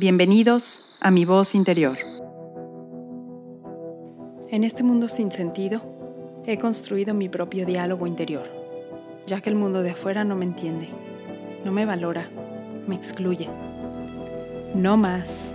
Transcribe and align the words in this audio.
Bienvenidos 0.00 0.96
a 1.00 1.10
mi 1.10 1.26
voz 1.26 1.54
interior. 1.54 1.98
En 4.50 4.64
este 4.64 4.82
mundo 4.82 5.10
sin 5.10 5.30
sentido, 5.30 6.42
he 6.46 6.56
construido 6.56 7.12
mi 7.12 7.28
propio 7.28 7.66
diálogo 7.66 8.06
interior, 8.06 8.46
ya 9.26 9.42
que 9.42 9.50
el 9.50 9.56
mundo 9.56 9.82
de 9.82 9.90
afuera 9.90 10.24
no 10.24 10.36
me 10.36 10.46
entiende, 10.46 10.88
no 11.66 11.72
me 11.72 11.84
valora, 11.84 12.26
me 12.86 12.94
excluye. 12.94 13.50
No 14.74 14.96
más. 14.96 15.52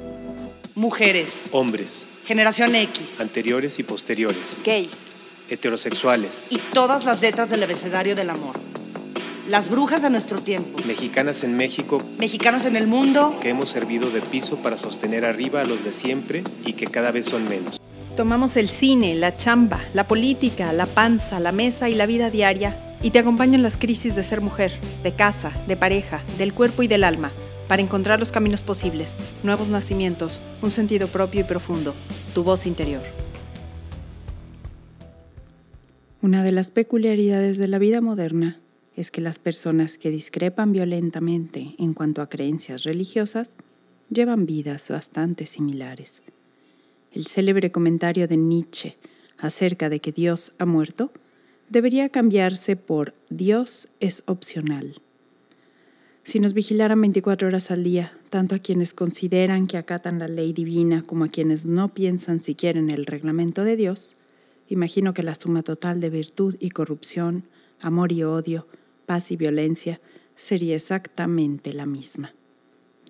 Mujeres, 0.75 1.49
hombres, 1.51 2.05
generación 2.23 2.75
X, 2.75 3.21
anteriores 3.21 3.79
y 3.79 3.83
posteriores, 3.83 4.59
gays 4.63 5.15
heterosexuales, 5.49 6.51
y 6.51 6.59
todas 6.71 7.03
las 7.05 7.19
letras 7.19 7.49
del 7.49 7.63
abecedario 7.63 8.15
del 8.15 8.29
amor. 8.29 8.64
Las 9.47 9.69
brujas 9.69 10.01
de 10.01 10.09
nuestro 10.09 10.41
tiempo, 10.41 10.79
mexicanas 10.87 11.43
en 11.43 11.55
México, 11.55 11.99
mexicanos 12.17 12.65
en 12.65 12.75
el 12.75 12.87
mundo, 12.87 13.37
que 13.39 13.49
hemos 13.49 13.69
servido 13.69 14.09
de 14.09 14.21
piso 14.21 14.57
para 14.57 14.75
sostener 14.75 15.23
arriba 15.23 15.61
a 15.61 15.65
los 15.65 15.83
de 15.83 15.93
siempre 15.93 16.43
y 16.65 16.73
que 16.73 16.87
cada 16.87 17.11
vez 17.11 17.27
son 17.27 17.47
menos. 17.47 17.79
Tomamos 18.17 18.57
el 18.57 18.67
cine, 18.67 19.13
la 19.13 19.37
chamba, 19.37 19.79
la 19.93 20.07
política, 20.07 20.73
la 20.73 20.87
panza, 20.87 21.39
la 21.39 21.51
mesa 21.51 21.89
y 21.89 21.93
la 21.93 22.07
vida 22.07 22.31
diaria 22.31 22.75
y 23.03 23.11
te 23.11 23.19
acompaño 23.19 23.53
en 23.53 23.61
las 23.61 23.77
crisis 23.77 24.15
de 24.15 24.23
ser 24.23 24.41
mujer, 24.41 24.71
de 25.03 25.11
casa, 25.11 25.51
de 25.67 25.77
pareja, 25.77 26.23
del 26.39 26.51
cuerpo 26.51 26.81
y 26.81 26.87
del 26.87 27.03
alma, 27.03 27.31
para 27.67 27.83
encontrar 27.83 28.17
los 28.17 28.31
caminos 28.31 28.63
posibles, 28.63 29.15
nuevos 29.43 29.69
nacimientos, 29.69 30.39
un 30.63 30.71
sentido 30.71 31.07
propio 31.07 31.41
y 31.41 31.43
profundo, 31.43 31.93
tu 32.33 32.43
voz 32.43 32.65
interior. 32.65 33.03
Una 36.23 36.41
de 36.41 36.51
las 36.51 36.71
peculiaridades 36.71 37.59
de 37.59 37.67
la 37.67 37.77
vida 37.77 38.01
moderna 38.01 38.59
es 38.95 39.11
que 39.11 39.21
las 39.21 39.39
personas 39.39 39.97
que 39.97 40.09
discrepan 40.09 40.71
violentamente 40.71 41.75
en 41.77 41.93
cuanto 41.93 42.21
a 42.21 42.29
creencias 42.29 42.83
religiosas 42.83 43.55
llevan 44.09 44.45
vidas 44.45 44.89
bastante 44.89 45.45
similares. 45.45 46.23
El 47.11 47.27
célebre 47.27 47.71
comentario 47.71 48.27
de 48.27 48.37
Nietzsche 48.37 48.97
acerca 49.37 49.89
de 49.89 49.99
que 49.99 50.11
Dios 50.11 50.53
ha 50.59 50.65
muerto 50.65 51.11
debería 51.69 52.09
cambiarse 52.09 52.75
por 52.75 53.13
Dios 53.29 53.89
es 53.99 54.23
opcional. 54.27 55.01
Si 56.23 56.39
nos 56.39 56.53
vigilaran 56.53 56.99
24 57.01 57.47
horas 57.47 57.69
al 57.69 57.83
día, 57.83 58.11
tanto 58.29 58.55
a 58.55 58.59
quienes 58.59 58.93
consideran 58.93 59.67
que 59.67 59.77
acatan 59.77 60.17
la 60.17 60.27
ley 60.27 60.53
divina 60.53 61.03
como 61.03 61.25
a 61.25 61.27
quienes 61.27 61.65
no 61.65 61.93
piensan 61.93 62.41
siquiera 62.41 62.79
en 62.79 62.89
el 62.89 63.05
reglamento 63.05 63.63
de 63.63 63.75
Dios, 63.75 64.15
imagino 64.67 65.13
que 65.13 65.21
la 65.21 65.35
suma 65.35 65.61
total 65.61 66.01
de 66.01 66.09
virtud 66.09 66.55
y 66.59 66.71
corrupción, 66.71 67.43
amor 67.79 68.11
y 68.11 68.23
odio, 68.23 68.65
paz 69.05 69.31
y 69.31 69.37
violencia 69.37 70.01
sería 70.35 70.75
exactamente 70.75 71.73
la 71.73 71.85
misma. 71.85 72.33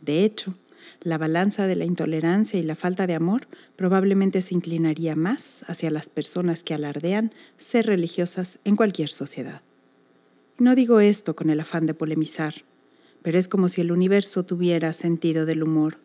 De 0.01 0.23
hecho, 0.23 0.55
la 1.01 1.17
balanza 1.17 1.67
de 1.67 1.75
la 1.75 1.85
intolerancia 1.85 2.59
y 2.59 2.63
la 2.63 2.75
falta 2.75 3.07
de 3.07 3.15
amor 3.15 3.47
probablemente 3.75 4.41
se 4.41 4.53
inclinaría 4.53 5.15
más 5.15 5.63
hacia 5.67 5.89
las 5.89 6.09
personas 6.09 6.63
que 6.63 6.73
alardean 6.73 7.33
ser 7.57 7.87
religiosas 7.87 8.59
en 8.63 8.75
cualquier 8.75 9.09
sociedad. 9.09 9.61
No 10.57 10.75
digo 10.75 10.99
esto 10.99 11.35
con 11.35 11.49
el 11.49 11.59
afán 11.59 11.85
de 11.85 11.93
polemizar, 11.93 12.53
pero 13.21 13.39
es 13.39 13.47
como 13.47 13.67
si 13.67 13.81
el 13.81 13.91
universo 13.91 14.43
tuviera 14.43 14.93
sentido 14.93 15.45
del 15.45 15.63
humor, 15.63 15.97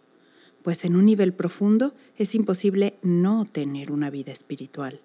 pues 0.62 0.84
en 0.84 0.96
un 0.96 1.06
nivel 1.06 1.32
profundo 1.32 1.94
es 2.16 2.34
imposible 2.34 2.94
no 3.02 3.44
tener 3.44 3.92
una 3.92 4.10
vida 4.10 4.32
espiritual. 4.32 5.00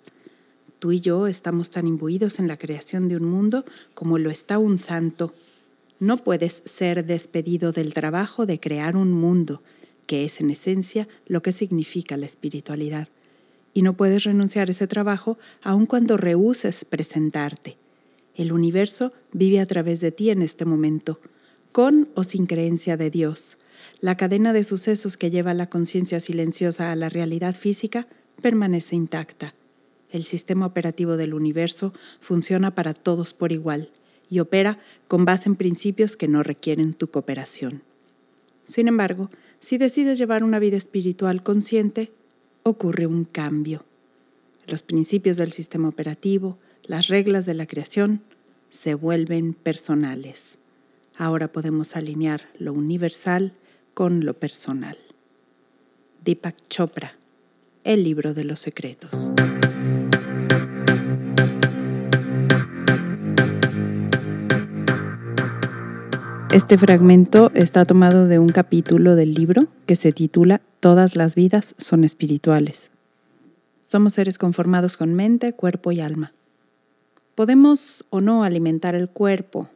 Tú 0.79 0.91
y 0.91 0.99
yo 0.99 1.27
estamos 1.27 1.69
tan 1.69 1.87
imbuidos 1.87 2.39
en 2.39 2.47
la 2.47 2.57
creación 2.57 3.07
de 3.07 3.15
un 3.15 3.25
mundo 3.25 3.65
como 3.93 4.17
lo 4.17 4.29
está 4.29 4.57
un 4.59 4.77
santo. 4.77 5.33
No 5.99 6.17
puedes 6.17 6.61
ser 6.65 7.05
despedido 7.05 7.71
del 7.71 7.93
trabajo 7.93 8.45
de 8.45 8.59
crear 8.59 8.97
un 8.97 9.11
mundo, 9.11 9.61
que 10.05 10.25
es 10.25 10.41
en 10.41 10.49
esencia 10.49 11.07
lo 11.27 11.41
que 11.41 11.53
significa 11.53 12.17
la 12.17 12.25
espiritualidad. 12.25 13.07
Y 13.73 13.81
no 13.81 13.93
puedes 13.93 14.23
renunciar 14.23 14.67
a 14.67 14.71
ese 14.71 14.87
trabajo 14.87 15.37
aun 15.61 15.85
cuando 15.85 16.17
rehuses 16.17 16.83
presentarte. 16.85 17.77
El 18.35 18.51
universo 18.51 19.13
vive 19.31 19.61
a 19.61 19.65
través 19.65 20.01
de 20.01 20.11
ti 20.11 20.29
en 20.29 20.41
este 20.41 20.65
momento, 20.65 21.19
con 21.71 22.09
o 22.15 22.25
sin 22.25 22.45
creencia 22.45 22.97
de 22.97 23.09
Dios. 23.09 23.57
La 24.01 24.17
cadena 24.17 24.51
de 24.51 24.63
sucesos 24.63 25.15
que 25.15 25.31
lleva 25.31 25.53
la 25.53 25.69
conciencia 25.69 26.19
silenciosa 26.19 26.91
a 26.91 26.95
la 26.95 27.07
realidad 27.07 27.55
física 27.55 28.07
permanece 28.41 28.95
intacta 28.95 29.55
el 30.15 30.23
sistema 30.23 30.65
operativo 30.65 31.17
del 31.17 31.33
universo 31.33 31.91
funciona 32.21 32.73
para 32.73 32.93
todos 32.93 33.33
por 33.33 33.51
igual 33.51 33.89
y 34.29 34.39
opera 34.39 34.79
con 35.07 35.25
base 35.25 35.49
en 35.49 35.55
principios 35.55 36.15
que 36.15 36.29
no 36.29 36.41
requieren 36.41 36.93
tu 36.93 37.07
cooperación. 37.07 37.83
Sin 38.63 38.87
embargo, 38.87 39.29
si 39.59 39.77
decides 39.77 40.17
llevar 40.17 40.43
una 40.43 40.57
vida 40.57 40.77
espiritual 40.77 41.43
consciente, 41.43 42.11
ocurre 42.63 43.07
un 43.07 43.25
cambio. 43.25 43.83
Los 44.67 44.83
principios 44.83 45.37
del 45.37 45.51
sistema 45.51 45.89
operativo, 45.89 46.57
las 46.83 47.07
reglas 47.07 47.45
de 47.45 47.53
la 47.53 47.67
creación, 47.67 48.21
se 48.69 48.95
vuelven 48.95 49.53
personales. 49.53 50.59
Ahora 51.17 51.51
podemos 51.51 51.95
alinear 51.95 52.49
lo 52.57 52.73
universal 52.73 53.53
con 53.93 54.25
lo 54.25 54.33
personal. 54.33 54.97
Deepak 56.23 56.55
Chopra, 56.69 57.15
el 57.83 58.03
libro 58.03 58.33
de 58.33 58.45
los 58.45 58.61
secretos. 58.61 59.31
Este 66.55 66.77
fragmento 66.77 67.51
está 67.53 67.83
tomado 67.83 68.27
de 68.27 68.39
un 68.39 68.47
capítulo 68.47 69.17
del 69.17 69.33
libro 69.33 69.67
que 69.85 69.97
se 69.97 70.13
titula 70.13 70.61
Todas 70.79 71.17
las 71.17 71.35
vidas 71.35 71.75
son 71.77 72.05
espirituales. 72.05 72.91
Somos 73.85 74.13
seres 74.13 74.37
conformados 74.37 74.95
con 74.95 75.13
mente, 75.13 75.51
cuerpo 75.51 75.91
y 75.91 75.99
alma. 75.99 76.31
Podemos 77.35 78.05
o 78.09 78.21
no 78.21 78.45
alimentar 78.45 78.95
el 78.95 79.09
cuerpo, 79.09 79.67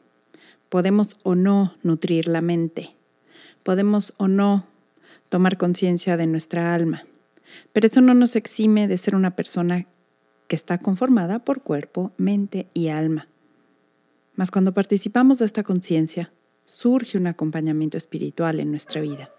podemos 0.70 1.18
o 1.24 1.36
no 1.36 1.76
nutrir 1.84 2.30
la 2.30 2.40
mente, 2.40 2.96
podemos 3.64 4.14
o 4.16 4.30
no 4.30 4.66
tomar 5.28 5.58
conciencia 5.58 6.16
de 6.16 6.28
nuestra 6.28 6.74
alma, 6.74 7.04
pero 7.74 7.88
eso 7.88 8.00
no 8.00 8.14
nos 8.14 8.38
exime 8.38 8.88
de 8.88 8.98
ser 8.98 9.16
una 9.16 9.36
persona 9.36 9.86
que 10.48 10.56
está 10.56 10.78
conformada 10.78 11.40
por 11.40 11.62
cuerpo, 11.62 12.14
mente 12.16 12.68
y 12.74 12.88
alma. 12.88 13.28
Mas 14.38 14.50
cuando 14.50 14.74
participamos 14.74 15.40
de 15.40 15.46
esta 15.46 15.64
conciencia, 15.64 16.32
surge 16.70 17.18
un 17.18 17.26
acompañamiento 17.26 17.98
espiritual 17.98 18.60
en 18.60 18.70
nuestra 18.70 19.02
vida. 19.02 19.32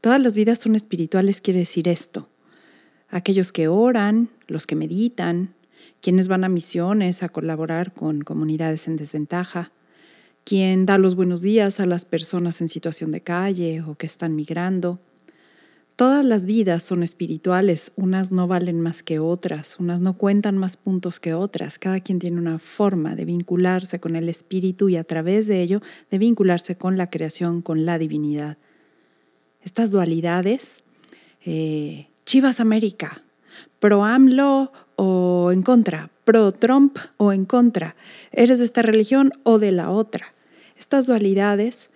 Todas 0.00 0.20
las 0.20 0.34
vidas 0.34 0.58
son 0.58 0.74
espirituales 0.74 1.40
quiere 1.40 1.60
decir 1.60 1.86
esto. 1.86 2.28
Aquellos 3.08 3.52
que 3.52 3.68
oran, 3.68 4.28
los 4.48 4.66
que 4.66 4.74
meditan, 4.74 5.54
quienes 6.00 6.26
van 6.26 6.42
a 6.42 6.48
misiones 6.48 7.22
a 7.22 7.28
colaborar 7.28 7.94
con 7.94 8.22
comunidades 8.22 8.88
en 8.88 8.96
desventaja, 8.96 9.70
quien 10.42 10.84
da 10.84 10.98
los 10.98 11.14
buenos 11.14 11.42
días 11.42 11.78
a 11.78 11.86
las 11.86 12.04
personas 12.04 12.60
en 12.60 12.68
situación 12.68 13.12
de 13.12 13.20
calle 13.20 13.82
o 13.82 13.94
que 13.94 14.06
están 14.06 14.34
migrando, 14.34 14.98
Todas 16.00 16.24
las 16.24 16.46
vidas 16.46 16.82
son 16.82 17.02
espirituales, 17.02 17.92
unas 17.94 18.32
no 18.32 18.48
valen 18.48 18.80
más 18.80 19.02
que 19.02 19.18
otras, 19.18 19.78
unas 19.78 20.00
no 20.00 20.16
cuentan 20.16 20.56
más 20.56 20.78
puntos 20.78 21.20
que 21.20 21.34
otras, 21.34 21.78
cada 21.78 22.00
quien 22.00 22.18
tiene 22.18 22.38
una 22.38 22.58
forma 22.58 23.14
de 23.14 23.26
vincularse 23.26 24.00
con 24.00 24.16
el 24.16 24.30
espíritu 24.30 24.88
y 24.88 24.96
a 24.96 25.04
través 25.04 25.46
de 25.46 25.60
ello 25.60 25.82
de 26.10 26.16
vincularse 26.16 26.74
con 26.74 26.96
la 26.96 27.10
creación, 27.10 27.60
con 27.60 27.84
la 27.84 27.98
divinidad. 27.98 28.56
Estas 29.62 29.90
dualidades, 29.90 30.84
eh, 31.44 32.08
Chivas 32.24 32.60
América, 32.60 33.22
pro 33.78 34.02
AMLO 34.02 34.72
o 34.96 35.52
en 35.52 35.60
contra, 35.60 36.08
pro 36.24 36.52
Trump 36.52 36.96
o 37.18 37.30
en 37.30 37.44
contra, 37.44 37.94
eres 38.32 38.58
de 38.58 38.64
esta 38.64 38.80
religión 38.80 39.32
o 39.42 39.58
de 39.58 39.72
la 39.72 39.90
otra. 39.90 40.32
Estas 40.78 41.04
dualidades 41.04 41.90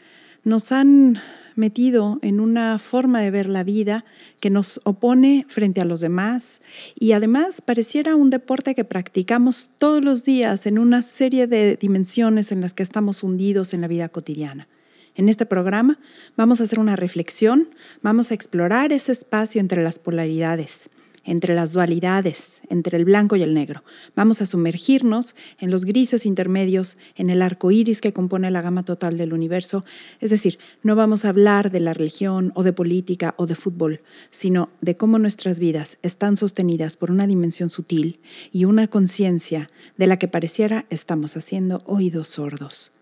nos 0.45 0.73
han 0.73 1.23
metido 1.57 2.19
en 2.23 2.41
una 2.41 2.79
forma 2.79 3.21
de 3.21 3.31
ver 3.31 3.49
la 3.49 3.65
vida 3.65 4.05
que 4.41 4.51
nos 4.51 4.81
opone 4.85 5.47
frente 5.49 5.81
a 5.81 5.85
los 5.85 6.01
demás 6.01 6.63
y 6.99 7.13
además 7.13 7.61
pareciera 7.61 8.17
un 8.17 8.31
deporte 8.31 8.75
que 8.75 8.85
practicamos 8.85 9.71
todos 9.79 10.05
los 10.05 10.25
días 10.25 10.67
en 10.67 10.79
una 10.79 11.03
serie 11.03 11.47
de 11.47 11.77
dimensiones 11.77 12.53
en 12.53 12.61
las 12.61 12.75
que 12.75 12.83
estamos 12.83 13.23
hundidos 13.23 13.75
en 13.75 13.81
la 13.81 13.89
vida 13.89 14.09
cotidiana. 14.09 14.69
En 15.17 15.29
este 15.29 15.47
programa 15.47 15.99
vamos 16.37 16.61
a 16.61 16.65
hacer 16.65 16.81
una 16.81 16.97
reflexión, 16.97 17.69
vamos 18.03 18.31
a 18.31 18.35
explorar 18.35 18.93
ese 18.93 19.13
espacio 19.13 19.61
entre 19.61 19.83
las 19.83 19.99
polaridades 19.99 20.91
entre 21.25 21.55
las 21.55 21.73
dualidades, 21.73 22.63
entre 22.69 22.97
el 22.97 23.05
blanco 23.05 23.37
y 23.37 23.43
el 23.43 23.55
negro. 23.55 23.85
Vamos 24.15 24.43
a 24.43 24.47
sumergirnos 24.47 25.35
en 25.59 25.71
los 25.71 25.85
grises 25.85 26.27
intermedios, 26.27 26.99
en 27.17 27.31
el 27.31 27.43
arco 27.43 27.71
iris 27.71 28.01
que 28.01 28.13
compone 28.13 28.51
la 28.51 28.63
gama 28.63 28.85
total 28.85 29.17
del 29.17 29.33
universo. 29.33 29.85
Es 30.21 30.31
decir, 30.31 30.59
no 30.83 30.97
vamos 30.97 31.25
a 31.25 31.31
hablar 31.31 31.71
de 31.71 31.81
la 31.81 31.95
religión 31.95 32.53
o 32.55 32.63
de 32.63 32.73
política 32.73 33.35
o 33.37 33.47
de 33.47 33.55
fútbol, 33.55 34.01
sino 34.31 34.71
de 34.81 34.97
cómo 34.97 35.19
nuestras 35.19 35.59
vidas 35.59 35.99
están 36.03 36.37
sostenidas 36.37 36.97
por 36.97 37.11
una 37.11 37.27
dimensión 37.27 37.71
sutil 37.71 38.21
y 38.53 38.65
una 38.65 38.89
conciencia 38.89 39.71
de 39.97 40.07
la 40.07 40.19
que 40.19 40.29
pareciera 40.29 40.87
estamos 40.91 41.37
haciendo 41.37 41.83
oídos 41.87 42.29
sordos. 42.29 42.93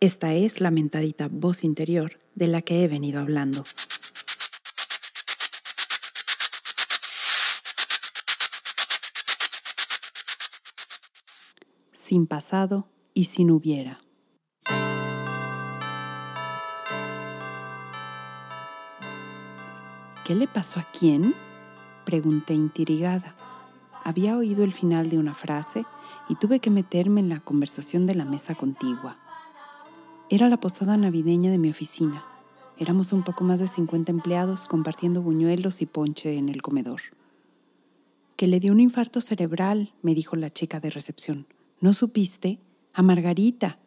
Esta 0.00 0.34
es 0.34 0.60
la 0.60 0.70
mentadita 0.70 1.28
voz 1.30 1.62
interior 1.62 2.12
de 2.34 2.46
la 2.46 2.62
que 2.62 2.82
he 2.82 2.88
venido 2.88 3.20
hablando. 3.20 3.64
Sin 12.10 12.26
pasado 12.26 12.88
y 13.14 13.26
sin 13.26 13.52
hubiera. 13.52 14.00
¿Qué 20.24 20.34
le 20.34 20.48
pasó 20.48 20.80
a 20.80 20.86
quién? 20.90 21.36
Pregunté 22.04 22.54
intrigada. 22.54 23.36
Había 24.02 24.36
oído 24.36 24.64
el 24.64 24.72
final 24.72 25.08
de 25.08 25.18
una 25.18 25.34
frase 25.34 25.84
y 26.28 26.34
tuve 26.34 26.58
que 26.58 26.70
meterme 26.70 27.20
en 27.20 27.28
la 27.28 27.38
conversación 27.38 28.06
de 28.06 28.16
la 28.16 28.24
mesa 28.24 28.56
contigua. 28.56 29.16
Era 30.30 30.48
la 30.48 30.56
posada 30.56 30.96
navideña 30.96 31.52
de 31.52 31.58
mi 31.58 31.70
oficina. 31.70 32.24
Éramos 32.76 33.12
un 33.12 33.22
poco 33.22 33.44
más 33.44 33.60
de 33.60 33.68
50 33.68 34.10
empleados 34.10 34.66
compartiendo 34.66 35.22
buñuelos 35.22 35.80
y 35.80 35.86
ponche 35.86 36.36
en 36.36 36.48
el 36.48 36.60
comedor. 36.60 37.02
Que 38.34 38.48
le 38.48 38.58
dio 38.58 38.72
un 38.72 38.80
infarto 38.80 39.20
cerebral, 39.20 39.92
me 40.02 40.16
dijo 40.16 40.34
la 40.34 40.50
chica 40.50 40.80
de 40.80 40.90
recepción. 40.90 41.46
¿No 41.80 41.94
supiste? 41.94 42.58
A 42.92 43.00
Margarita. 43.00 43.78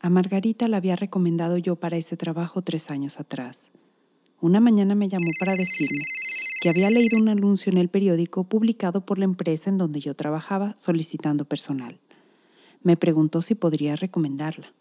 A 0.00 0.10
Margarita 0.10 0.68
la 0.68 0.76
había 0.76 0.96
recomendado 0.96 1.56
yo 1.56 1.76
para 1.76 1.96
ese 1.96 2.18
trabajo 2.18 2.60
tres 2.60 2.90
años 2.90 3.18
atrás. 3.18 3.70
Una 4.42 4.60
mañana 4.60 4.94
me 4.94 5.08
llamó 5.08 5.30
para 5.40 5.54
decirme 5.54 6.02
que 6.60 6.68
había 6.68 6.90
leído 6.90 7.16
un 7.22 7.30
anuncio 7.30 7.72
en 7.72 7.78
el 7.78 7.88
periódico 7.88 8.44
publicado 8.44 9.00
por 9.00 9.18
la 9.18 9.24
empresa 9.24 9.70
en 9.70 9.78
donde 9.78 10.00
yo 10.00 10.14
trabajaba 10.14 10.74
solicitando 10.76 11.46
personal. 11.46 12.00
Me 12.82 12.98
preguntó 12.98 13.40
si 13.40 13.54
podría 13.54 13.96
recomendarla. 13.96 14.74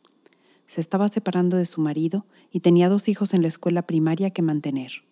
Se 0.67 0.81
estaba 0.81 1.07
separando 1.07 1.55
de 1.55 1.65
su 1.65 1.79
marido 1.79 2.25
y 2.51 2.59
tenía 2.59 2.89
dos 2.89 3.07
hijos 3.07 3.33
en 3.33 3.43
la 3.43 3.47
escuela 3.47 3.83
primaria 3.83 4.31
que 4.31 4.41
mantener. 4.41 5.03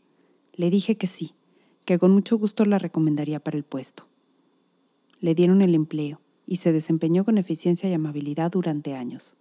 Le 0.51 0.69
dije 0.69 0.97
que 0.97 1.07
sí, 1.07 1.35
que 1.85 1.99
con 1.99 2.11
mucho 2.11 2.37
gusto 2.37 2.65
la 2.65 2.79
recomendaría 2.79 3.39
para 3.39 3.55
el 3.55 3.63
puesto. 3.63 4.07
Le 5.21 5.35
dieron 5.35 5.61
el 5.61 5.73
empleo 5.73 6.19
y 6.47 6.57
se 6.57 6.71
desempeñó 6.71 7.25
con 7.25 7.37
eficiencia 7.37 7.89
y 7.89 7.93
amabilidad 7.93 8.51
durante 8.51 8.95
años. 8.95 9.35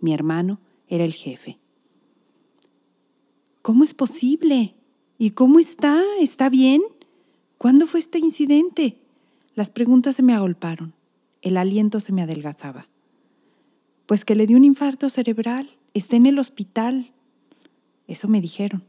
Mi 0.00 0.12
hermano 0.12 0.60
era 0.88 1.04
el 1.04 1.14
jefe. 1.14 1.58
¿Cómo 3.62 3.84
es 3.84 3.94
posible? 3.94 4.74
¿Y 5.18 5.30
cómo 5.30 5.58
está? 5.58 6.02
¿Está 6.20 6.48
bien? 6.48 6.82
¿Cuándo 7.58 7.86
fue 7.86 8.00
este 8.00 8.18
incidente? 8.18 8.98
Las 9.54 9.70
preguntas 9.70 10.16
se 10.16 10.22
me 10.22 10.34
agolparon. 10.34 10.94
El 11.42 11.56
aliento 11.56 12.00
se 12.00 12.12
me 12.12 12.22
adelgazaba. 12.22 12.88
Pues 14.06 14.24
que 14.24 14.34
le 14.34 14.46
dio 14.46 14.56
un 14.56 14.64
infarto 14.64 15.08
cerebral. 15.08 15.70
Está 15.94 16.16
en 16.16 16.26
el 16.26 16.38
hospital. 16.38 17.12
Eso 18.08 18.26
me 18.28 18.40
dijeron. 18.40 18.82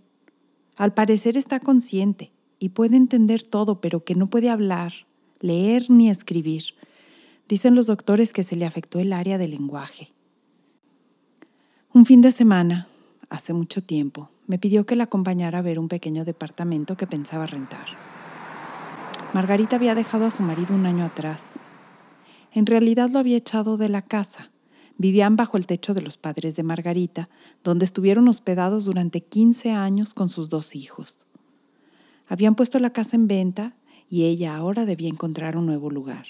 Al 0.75 0.93
parecer 0.93 1.37
está 1.37 1.59
consciente 1.59 2.31
y 2.57 2.69
puede 2.69 2.97
entender 2.97 3.43
todo, 3.43 3.79
pero 3.79 4.03
que 4.03 4.15
no 4.15 4.29
puede 4.29 4.49
hablar, 4.49 4.93
leer 5.39 5.89
ni 5.89 6.09
escribir. 6.09 6.63
Dicen 7.47 7.75
los 7.75 7.87
doctores 7.87 8.33
que 8.33 8.43
se 8.43 8.55
le 8.55 8.65
afectó 8.65 8.99
el 8.99 9.13
área 9.13 9.37
del 9.37 9.51
lenguaje. 9.51 10.11
Un 11.93 12.05
fin 12.05 12.21
de 12.21 12.31
semana, 12.31 12.87
hace 13.29 13.53
mucho 13.53 13.83
tiempo, 13.83 14.29
me 14.47 14.57
pidió 14.57 14.85
que 14.85 14.95
la 14.95 15.05
acompañara 15.05 15.59
a 15.59 15.61
ver 15.61 15.79
un 15.79 15.87
pequeño 15.87 16.25
departamento 16.25 16.97
que 16.97 17.07
pensaba 17.07 17.45
rentar. 17.45 17.85
Margarita 19.33 19.75
había 19.75 19.95
dejado 19.95 20.25
a 20.25 20.31
su 20.31 20.43
marido 20.43 20.75
un 20.75 20.85
año 20.85 21.05
atrás. 21.05 21.59
En 22.51 22.65
realidad 22.65 23.09
lo 23.09 23.19
había 23.19 23.37
echado 23.37 23.77
de 23.77 23.89
la 23.89 24.01
casa 24.01 24.51
vivían 24.97 25.35
bajo 25.35 25.57
el 25.57 25.67
techo 25.67 25.93
de 25.93 26.01
los 26.01 26.17
padres 26.17 26.55
de 26.55 26.63
Margarita, 26.63 27.29
donde 27.63 27.85
estuvieron 27.85 28.27
hospedados 28.27 28.85
durante 28.85 29.21
15 29.21 29.71
años 29.71 30.13
con 30.13 30.29
sus 30.29 30.49
dos 30.49 30.75
hijos. 30.75 31.25
Habían 32.27 32.55
puesto 32.55 32.79
la 32.79 32.91
casa 32.91 33.15
en 33.15 33.27
venta 33.27 33.75
y 34.09 34.25
ella 34.25 34.55
ahora 34.55 34.85
debía 34.85 35.09
encontrar 35.09 35.57
un 35.57 35.65
nuevo 35.65 35.89
lugar. 35.89 36.25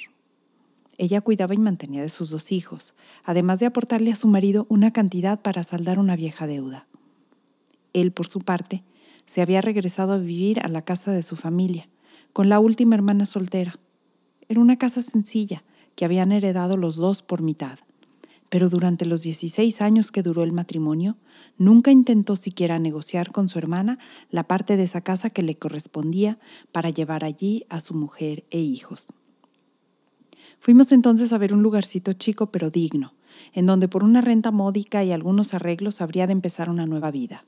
Ella 0.98 1.22
cuidaba 1.22 1.54
y 1.54 1.58
mantenía 1.58 2.02
de 2.02 2.10
sus 2.10 2.30
dos 2.30 2.52
hijos, 2.52 2.94
además 3.24 3.60
de 3.60 3.66
aportarle 3.66 4.12
a 4.12 4.16
su 4.16 4.28
marido 4.28 4.66
una 4.70 4.92
cantidad 4.92 5.42
para 5.42 5.64
saldar 5.64 6.00
una 6.00 6.16
vieja 6.16 6.48
deuda. 6.48 6.88
Él, 7.94 8.12
por 8.12 8.28
su 8.28 8.42
parte, 8.42 8.84
se 9.26 9.42
había 9.42 9.62
regresado 9.62 10.14
a 10.14 10.18
vivir 10.18 10.60
a 10.62 10.68
la 10.68 10.84
casa 10.84 11.12
de 11.12 11.24
su 11.24 11.36
familia, 11.36 11.90
con 12.34 12.50
la 12.50 12.60
última 12.60 12.96
hermana 12.96 13.26
soltera. 13.26 13.80
Era 14.50 14.60
una 14.60 14.78
casa 14.78 15.02
sencilla 15.02 15.64
que 15.96 16.06
habían 16.06 16.32
heredado 16.32 16.78
los 16.78 16.96
dos 16.96 17.22
por 17.22 17.42
mitad 17.42 17.80
pero 18.54 18.70
durante 18.70 19.08
los 19.08 19.24
16 19.24 19.82
años 19.82 20.12
que 20.12 20.22
duró 20.22 20.44
el 20.44 20.52
matrimonio, 20.52 21.18
nunca 21.58 21.90
intentó 21.90 22.36
siquiera 22.36 22.78
negociar 22.78 23.32
con 23.32 23.50
su 23.50 23.58
hermana 23.58 23.98
la 24.30 24.44
parte 24.44 24.78
de 24.78 24.84
esa 24.84 25.02
casa 25.02 25.32
que 25.32 25.42
le 25.42 25.56
correspondía 25.56 26.38
para 26.72 26.92
llevar 26.92 27.24
allí 27.24 27.66
a 27.70 27.80
su 27.80 27.96
mujer 27.96 28.44
e 28.52 28.60
hijos. 28.60 29.08
Fuimos 30.64 30.94
entonces 30.94 31.34
a 31.34 31.38
ver 31.38 31.54
un 31.54 31.62
lugarcito 31.62 32.14
chico 32.14 32.46
pero 32.46 32.70
digno, 32.70 33.12
en 33.52 33.66
donde 33.66 33.90
por 33.90 34.02
una 34.02 34.22
renta 34.22 34.50
módica 34.50 35.04
y 35.04 35.12
algunos 35.12 35.54
arreglos 35.54 36.00
habría 36.00 36.26
de 36.26 36.32
empezar 36.32 36.70
una 36.70 36.86
nueva 36.86 37.12
vida. 37.12 37.44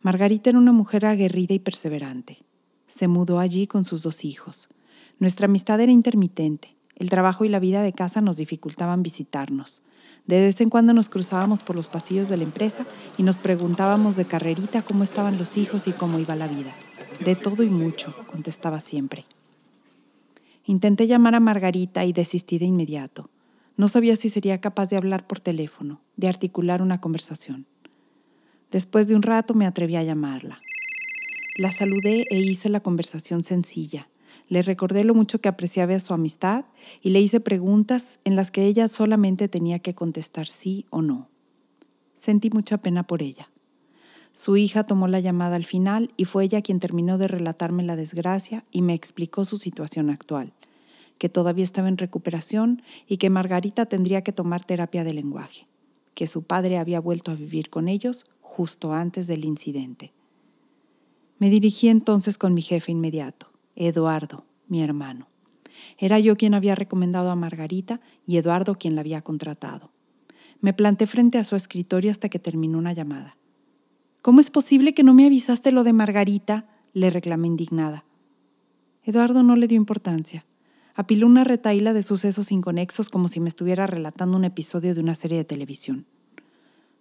Margarita 0.00 0.48
era 0.48 0.58
una 0.58 0.72
mujer 0.72 1.04
aguerrida 1.04 1.52
y 1.52 1.58
perseverante. 1.58 2.38
Se 2.86 3.08
mudó 3.08 3.40
allí 3.40 3.66
con 3.66 3.84
sus 3.84 4.02
dos 4.02 4.24
hijos. 4.24 4.70
Nuestra 5.18 5.44
amistad 5.44 5.82
era 5.82 5.92
intermitente. 5.92 6.76
El 6.96 7.10
trabajo 7.10 7.44
y 7.44 7.50
la 7.50 7.58
vida 7.58 7.82
de 7.82 7.92
casa 7.92 8.22
nos 8.22 8.38
dificultaban 8.38 9.02
visitarnos. 9.02 9.82
De 10.26 10.40
vez 10.40 10.62
en 10.62 10.70
cuando 10.70 10.94
nos 10.94 11.10
cruzábamos 11.10 11.62
por 11.62 11.76
los 11.76 11.88
pasillos 11.88 12.30
de 12.30 12.38
la 12.38 12.44
empresa 12.44 12.86
y 13.18 13.22
nos 13.22 13.36
preguntábamos 13.36 14.16
de 14.16 14.24
carrerita 14.24 14.80
cómo 14.80 15.04
estaban 15.04 15.36
los 15.36 15.58
hijos 15.58 15.86
y 15.86 15.92
cómo 15.92 16.18
iba 16.18 16.36
la 16.36 16.48
vida. 16.48 16.74
De 17.22 17.36
todo 17.36 17.62
y 17.62 17.68
mucho, 17.68 18.14
contestaba 18.28 18.80
siempre. 18.80 19.26
Intenté 20.64 21.06
llamar 21.06 21.34
a 21.34 21.40
Margarita 21.40 22.04
y 22.04 22.12
desistí 22.12 22.58
de 22.58 22.66
inmediato. 22.66 23.30
No 23.76 23.88
sabía 23.88 24.16
si 24.16 24.28
sería 24.28 24.60
capaz 24.60 24.90
de 24.90 24.96
hablar 24.96 25.26
por 25.26 25.40
teléfono, 25.40 26.00
de 26.16 26.28
articular 26.28 26.82
una 26.82 27.00
conversación. 27.00 27.66
Después 28.70 29.08
de 29.08 29.16
un 29.16 29.22
rato 29.22 29.54
me 29.54 29.66
atreví 29.66 29.96
a 29.96 30.02
llamarla. 30.02 30.60
La 31.58 31.70
saludé 31.70 32.24
e 32.30 32.38
hice 32.38 32.68
la 32.68 32.80
conversación 32.80 33.44
sencilla, 33.44 34.08
le 34.48 34.62
recordé 34.62 35.04
lo 35.04 35.14
mucho 35.14 35.40
que 35.40 35.48
apreciaba 35.48 35.98
su 35.98 36.12
amistad 36.12 36.66
y 37.00 37.10
le 37.10 37.20
hice 37.20 37.40
preguntas 37.40 38.20
en 38.24 38.36
las 38.36 38.50
que 38.50 38.66
ella 38.66 38.88
solamente 38.88 39.48
tenía 39.48 39.78
que 39.78 39.94
contestar 39.94 40.46
sí 40.46 40.84
o 40.90 41.02
no. 41.02 41.28
Sentí 42.16 42.50
mucha 42.50 42.78
pena 42.78 43.06
por 43.06 43.22
ella. 43.22 43.48
Su 44.32 44.56
hija 44.56 44.84
tomó 44.84 45.08
la 45.08 45.20
llamada 45.20 45.56
al 45.56 45.64
final 45.64 46.12
y 46.16 46.24
fue 46.24 46.44
ella 46.44 46.62
quien 46.62 46.80
terminó 46.80 47.18
de 47.18 47.28
relatarme 47.28 47.82
la 47.82 47.96
desgracia 47.96 48.64
y 48.70 48.82
me 48.82 48.94
explicó 48.94 49.44
su 49.44 49.58
situación 49.58 50.08
actual, 50.08 50.54
que 51.18 51.28
todavía 51.28 51.64
estaba 51.64 51.88
en 51.88 51.98
recuperación 51.98 52.82
y 53.06 53.18
que 53.18 53.30
Margarita 53.30 53.86
tendría 53.86 54.22
que 54.22 54.32
tomar 54.32 54.64
terapia 54.64 55.04
de 55.04 55.12
lenguaje, 55.12 55.66
que 56.14 56.26
su 56.26 56.42
padre 56.42 56.78
había 56.78 57.00
vuelto 57.00 57.30
a 57.30 57.34
vivir 57.34 57.68
con 57.68 57.88
ellos 57.88 58.24
justo 58.40 58.92
antes 58.92 59.26
del 59.26 59.44
incidente. 59.44 60.12
Me 61.38 61.50
dirigí 61.50 61.88
entonces 61.88 62.38
con 62.38 62.54
mi 62.54 62.62
jefe 62.62 62.92
inmediato. 62.92 63.50
Eduardo, 63.76 64.44
mi 64.68 64.82
hermano. 64.82 65.28
Era 65.98 66.18
yo 66.18 66.36
quien 66.36 66.54
había 66.54 66.74
recomendado 66.74 67.30
a 67.30 67.36
Margarita 67.36 68.00
y 68.26 68.36
Eduardo 68.36 68.76
quien 68.76 68.94
la 68.94 69.00
había 69.00 69.22
contratado. 69.22 69.90
Me 70.60 70.72
planté 70.72 71.06
frente 71.06 71.38
a 71.38 71.44
su 71.44 71.56
escritorio 71.56 72.10
hasta 72.10 72.28
que 72.28 72.38
terminó 72.38 72.78
una 72.78 72.92
llamada. 72.92 73.36
¿Cómo 74.22 74.40
es 74.40 74.50
posible 74.50 74.94
que 74.94 75.02
no 75.02 75.14
me 75.14 75.26
avisaste 75.26 75.72
lo 75.72 75.82
de 75.82 75.92
Margarita? 75.92 76.68
le 76.92 77.10
reclamé 77.10 77.48
indignada. 77.48 78.04
Eduardo 79.02 79.42
no 79.42 79.56
le 79.56 79.66
dio 79.66 79.76
importancia. 79.76 80.46
Apiló 80.94 81.26
una 81.26 81.42
retaíla 81.42 81.92
de 81.92 82.04
sucesos 82.04 82.52
inconexos 82.52 83.08
como 83.08 83.26
si 83.26 83.40
me 83.40 83.48
estuviera 83.48 83.88
relatando 83.88 84.36
un 84.36 84.44
episodio 84.44 84.94
de 84.94 85.00
una 85.00 85.16
serie 85.16 85.38
de 85.38 85.44
televisión. 85.44 86.06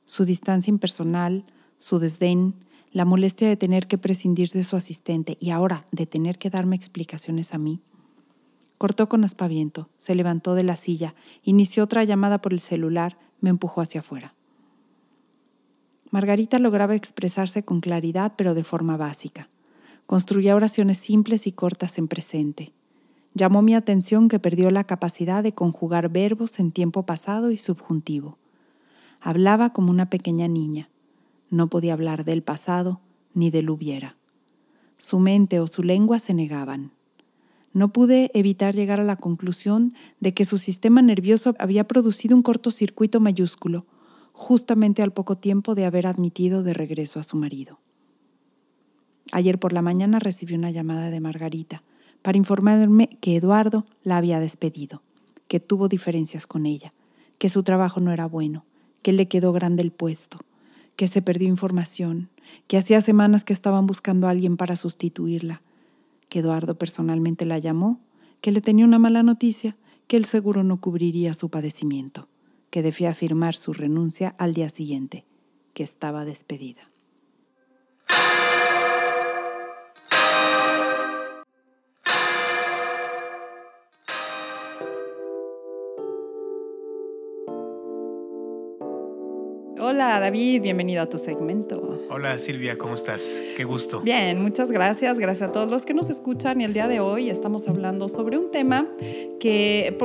Su 0.06 0.26
distancia 0.26 0.72
impersonal, 0.72 1.46
su 1.78 2.00
desdén, 2.00 2.56
la 2.92 3.06
molestia 3.06 3.48
de 3.48 3.58
tener 3.58 3.86
que 3.86 4.00
prescindir 4.00 4.50
de 4.50 4.64
su 4.64 4.76
asistente 4.76 5.38
y 5.40 5.52
ahora 5.52 5.86
de 5.92 6.08
tener 6.08 6.40
que 6.40 6.50
darme 6.50 6.76
explicaciones 6.76 7.54
a 7.54 7.60
mí. 7.60 7.82
Cortó 8.80 9.10
con 9.10 9.24
aspaviento, 9.24 9.90
se 10.00 10.16
levantó 10.16 10.56
de 10.56 10.64
la 10.64 10.76
silla, 10.76 11.14
inició 11.44 11.84
otra 11.84 12.04
llamada 12.04 12.42
por 12.42 12.52
el 12.52 12.62
celular, 12.62 13.20
me 13.42 13.52
empujó 13.52 13.82
hacia 13.82 14.00
afuera. 14.00 14.34
Margarita 16.12 16.60
lograba 16.60 16.96
expresarse 16.96 17.64
con 17.64 17.80
claridad, 17.80 18.34
pero 18.36 18.54
de 18.54 18.64
forma 18.64 18.98
básica. 18.98 19.50
Construía 20.06 20.56
oraciones 20.56 20.98
simples 20.98 21.48
y 21.48 21.54
cortas 21.54 21.98
en 21.98 22.10
presente. 22.10 22.74
Llamó 23.34 23.62
mi 23.62 23.76
atención 23.76 24.28
que 24.28 24.40
perdió 24.40 24.72
la 24.72 24.84
capacidad 24.84 25.42
de 25.42 25.54
conjugar 25.54 26.10
verbos 26.10 26.60
en 26.60 26.72
tiempo 26.72 27.06
pasado 27.06 27.52
y 27.52 27.58
subjuntivo. 27.58 28.38
Hablaba 29.22 29.72
como 29.72 29.90
una 29.90 30.10
pequeña 30.10 30.50
niña, 30.50 30.90
no 31.50 31.68
podía 31.68 31.94
hablar 31.94 32.26
del 32.26 32.44
pasado 32.44 33.00
ni 33.34 33.50
del 33.50 33.70
hubiera. 33.70 34.18
Su 34.98 35.20
mente 35.20 35.60
o 35.60 35.68
su 35.68 35.82
lengua 35.84 36.20
se 36.20 36.34
negaban. 36.34 36.92
No 37.74 37.94
pude 37.94 38.32
evitar 38.34 38.76
llegar 38.76 39.00
a 39.00 39.06
la 39.06 39.16
conclusión 39.16 39.94
de 40.20 40.34
que 40.34 40.44
su 40.44 40.58
sistema 40.58 41.02
nervioso 41.02 41.56
había 41.58 41.88
producido 41.88 42.36
un 42.36 42.44
cortocircuito 42.44 43.22
mayúsculo, 43.22 43.86
justamente 44.42 45.04
al 45.04 45.14
poco 45.14 45.38
tiempo 45.38 45.76
de 45.76 45.86
haber 45.86 46.08
admitido 46.08 46.64
de 46.64 46.74
regreso 46.74 47.20
a 47.20 47.24
su 47.24 47.38
marido. 47.38 47.80
Ayer 49.32 49.60
por 49.60 49.72
la 49.72 49.84
mañana 49.84 50.18
recibí 50.18 50.56
una 50.56 50.72
llamada 50.72 51.12
de 51.12 51.20
Margarita 51.20 51.84
para 52.24 52.40
informarme 52.40 53.20
que 53.22 53.36
Eduardo 53.36 53.86
la 54.04 54.18
había 54.18 54.40
despedido, 54.40 55.04
que 55.48 55.60
tuvo 55.60 55.88
diferencias 55.88 56.48
con 56.48 56.66
ella, 56.66 56.92
que 57.38 57.50
su 57.50 57.62
trabajo 57.62 58.00
no 58.00 58.12
era 58.12 58.26
bueno, 58.26 58.66
que 59.04 59.12
le 59.12 59.28
quedó 59.28 59.54
grande 59.54 59.84
el 59.84 59.92
puesto, 59.92 60.40
que 60.96 61.08
se 61.08 61.22
perdió 61.22 61.48
información, 61.48 62.30
que 62.68 62.78
hacía 62.78 63.00
semanas 63.00 63.44
que 63.44 63.54
estaban 63.54 63.86
buscando 63.86 64.26
a 64.26 64.32
alguien 64.32 64.58
para 64.58 64.76
sustituirla, 64.76 65.62
que 66.30 66.40
Eduardo 66.40 66.80
personalmente 66.80 67.46
la 67.46 67.60
llamó, 67.60 68.00
que 68.42 68.52
le 68.52 68.62
tenía 68.62 68.86
una 68.86 68.98
mala 68.98 69.22
noticia, 69.22 69.78
que 70.08 70.18
el 70.18 70.26
seguro 70.26 70.64
no 70.64 70.82
cubriría 70.82 71.36
su 71.36 71.50
padecimiento, 71.50 72.28
que 72.72 72.82
debía 72.82 73.14
firmar 73.14 73.56
su 73.56 73.74
renuncia 73.74 74.34
al 74.40 74.56
día 74.56 74.70
siguiente, 74.70 75.26
que 75.74 75.84
estaba 75.84 76.26
despedida. 76.26 76.91
Hola 90.04 90.20
David, 90.20 90.64
bienvenido 90.64 91.04
a 91.04 91.06
tu 91.06 91.20
segmento. 91.20 92.08
Hola 92.10 92.40
Silvia, 92.40 92.76
¿cómo 92.76 92.96
estás? 92.96 93.22
Qué 93.56 93.64
gusto. 93.64 94.02
Bien, 94.02 94.42
muchas 94.42 94.72
gracias. 94.72 95.20
Gracias 95.20 95.50
a 95.50 95.52
todos 95.52 95.70
los 95.70 95.86
que 95.86 95.94
nos 95.94 96.10
escuchan 96.10 96.60
y 96.60 96.64
el 96.64 96.74
día 96.74 96.88
de 96.88 97.00
hoy 97.00 97.30
estamos 97.30 97.68
hablando 97.68 98.10
sobre 98.10 98.40
un 98.40 98.50
tema 98.50 98.88
que 99.40 99.96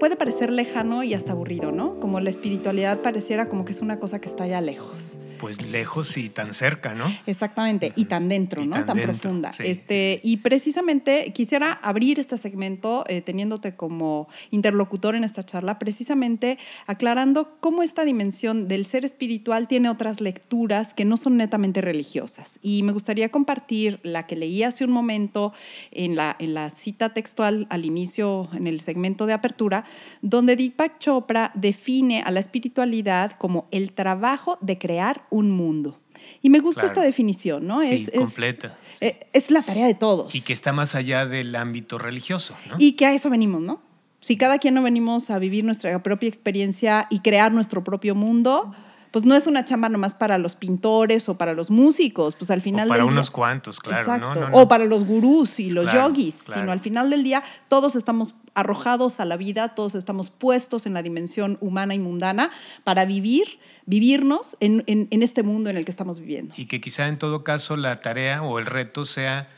puede 0.00 0.16
parecer 0.16 0.50
lejano 0.50 1.04
y 1.04 1.14
hasta 1.14 1.30
aburrido, 1.30 1.70
¿no? 1.70 2.00
Como 2.00 2.18
la 2.18 2.28
espiritualidad 2.28 3.02
pareciera 3.02 3.48
como 3.48 3.64
que 3.64 3.70
es 3.70 3.80
una 3.80 4.00
cosa 4.00 4.20
que 4.20 4.28
está 4.28 4.42
allá 4.42 4.60
lejos 4.60 5.16
pues 5.38 5.62
lejos 5.70 6.16
y 6.16 6.28
tan 6.28 6.54
cerca, 6.54 6.94
¿no? 6.94 7.14
Exactamente, 7.26 7.92
y 7.96 8.06
tan 8.06 8.28
dentro, 8.28 8.64
¿no? 8.64 8.84
tan 8.84 8.98
profunda. 9.00 9.52
Este, 9.58 10.20
y 10.22 10.38
precisamente 10.38 11.32
quisiera 11.32 11.72
abrir 11.72 12.18
este 12.18 12.36
segmento 12.36 13.04
eh, 13.08 13.20
teniéndote 13.20 13.74
como 13.74 14.28
interlocutor 14.50 15.14
en 15.14 15.24
esta 15.24 15.44
charla, 15.44 15.78
precisamente 15.78 16.58
aclarando 16.86 17.56
cómo 17.60 17.82
esta 17.82 18.04
dimensión 18.04 18.68
del 18.68 18.86
ser 18.86 19.04
espiritual 19.04 19.68
tiene 19.68 19.88
otras 19.88 20.20
lecturas 20.20 20.94
que 20.94 21.04
no 21.04 21.16
son 21.16 21.36
netamente 21.36 21.80
religiosas. 21.80 22.58
Y 22.62 22.82
me 22.82 22.92
gustaría 22.92 23.30
compartir 23.30 24.00
la 24.02 24.26
que 24.26 24.36
leí 24.36 24.62
hace 24.62 24.84
un 24.84 24.90
momento 24.90 25.52
en 25.90 26.16
la, 26.16 26.36
en 26.38 26.54
la 26.54 26.70
cita 26.70 27.12
textual 27.12 27.66
al 27.70 27.84
inicio, 27.84 28.48
en 28.54 28.66
el 28.66 28.80
segmento 28.80 29.26
de 29.26 29.32
apertura, 29.32 29.84
donde 30.22 30.56
Deepak 30.56 30.98
Chopra 30.98 31.52
define 31.54 32.22
a 32.22 32.30
la 32.30 32.40
espiritualidad 32.40 33.32
como 33.32 33.66
el 33.70 33.92
trabajo 33.92 34.58
de 34.60 34.78
crear 34.78 35.25
un 35.30 35.50
mundo. 35.50 35.98
Y 36.42 36.50
me 36.50 36.58
gusta 36.58 36.86
esta 36.86 37.02
definición, 37.02 37.66
¿no? 37.66 37.82
es, 37.82 38.10
completa. 38.10 38.78
Eh, 39.00 39.28
es, 39.32 39.50
la 39.50 39.62
tarea 39.62 39.86
de 39.86 39.94
todos. 39.94 40.34
Y 40.34 40.40
que 40.40 40.52
está 40.52 40.72
más 40.72 40.94
allá 40.94 41.26
del 41.26 41.54
ámbito 41.54 41.98
religioso, 41.98 42.54
¿no? 42.68 42.76
Y 42.78 42.92
que 42.92 43.06
a 43.06 43.12
eso 43.12 43.30
venimos, 43.30 43.60
¿no? 43.60 43.80
Si 44.20 44.36
cada 44.36 44.58
quien 44.58 44.74
no 44.74 44.82
venimos 44.82 45.30
a 45.30 45.38
vivir 45.38 45.64
nuestra 45.64 46.02
propia 46.02 46.28
experiencia 46.28 47.06
y 47.10 47.20
crear 47.20 47.52
nuestro 47.52 47.84
propio 47.84 48.14
mundo, 48.14 48.74
pues 49.16 49.24
no 49.24 49.34
es 49.34 49.46
una 49.46 49.64
chamba 49.64 49.88
nomás 49.88 50.14
para 50.14 50.36
los 50.36 50.56
pintores 50.56 51.28
o 51.28 51.38
para 51.38 51.54
los 51.54 51.70
músicos, 51.70 52.34
pues 52.34 52.50
al 52.50 52.60
final 52.60 52.88
o 52.88 52.92
para 52.92 53.04
unos 53.04 53.30
cuantos, 53.30 53.78
claro. 53.78 54.50
O 54.52 54.68
para 54.68 54.84
los 54.84 55.04
gurús 55.04 55.60
y 55.60 55.70
los 55.70 55.92
yogis, 55.92 56.34
sino 56.52 56.72
al 56.72 56.80
final 56.80 57.08
del 57.08 57.22
día 57.22 57.42
todos 57.68 57.94
estamos 57.94 58.34
arrojados 58.54 59.20
a 59.20 59.24
la 59.24 59.36
vida, 59.36 59.74
todos 59.74 59.94
estamos 59.94 60.30
puestos 60.30 60.86
en 60.86 60.94
la 60.94 61.02
dimensión 61.02 61.56
humana 61.60 61.94
y 61.94 61.98
mundana 61.98 62.50
para 62.84 63.04
vivir 63.04 63.58
vivirnos 63.86 64.56
en, 64.60 65.08
este 65.10 65.42
mundo 65.42 65.70
en 65.70 65.76
el 65.76 65.84
que 65.84 65.90
estamos 65.90 66.20
viviendo. 66.20 66.54
Y 66.56 66.66
que 66.66 66.80
quizá 66.80 67.08
en 67.08 67.18
todo 67.18 67.44
caso 67.44 67.76
la 67.76 68.00
tarea 68.00 68.42
o 68.42 68.58
el 68.58 68.66
reto 68.66 69.04
sea 69.04 69.48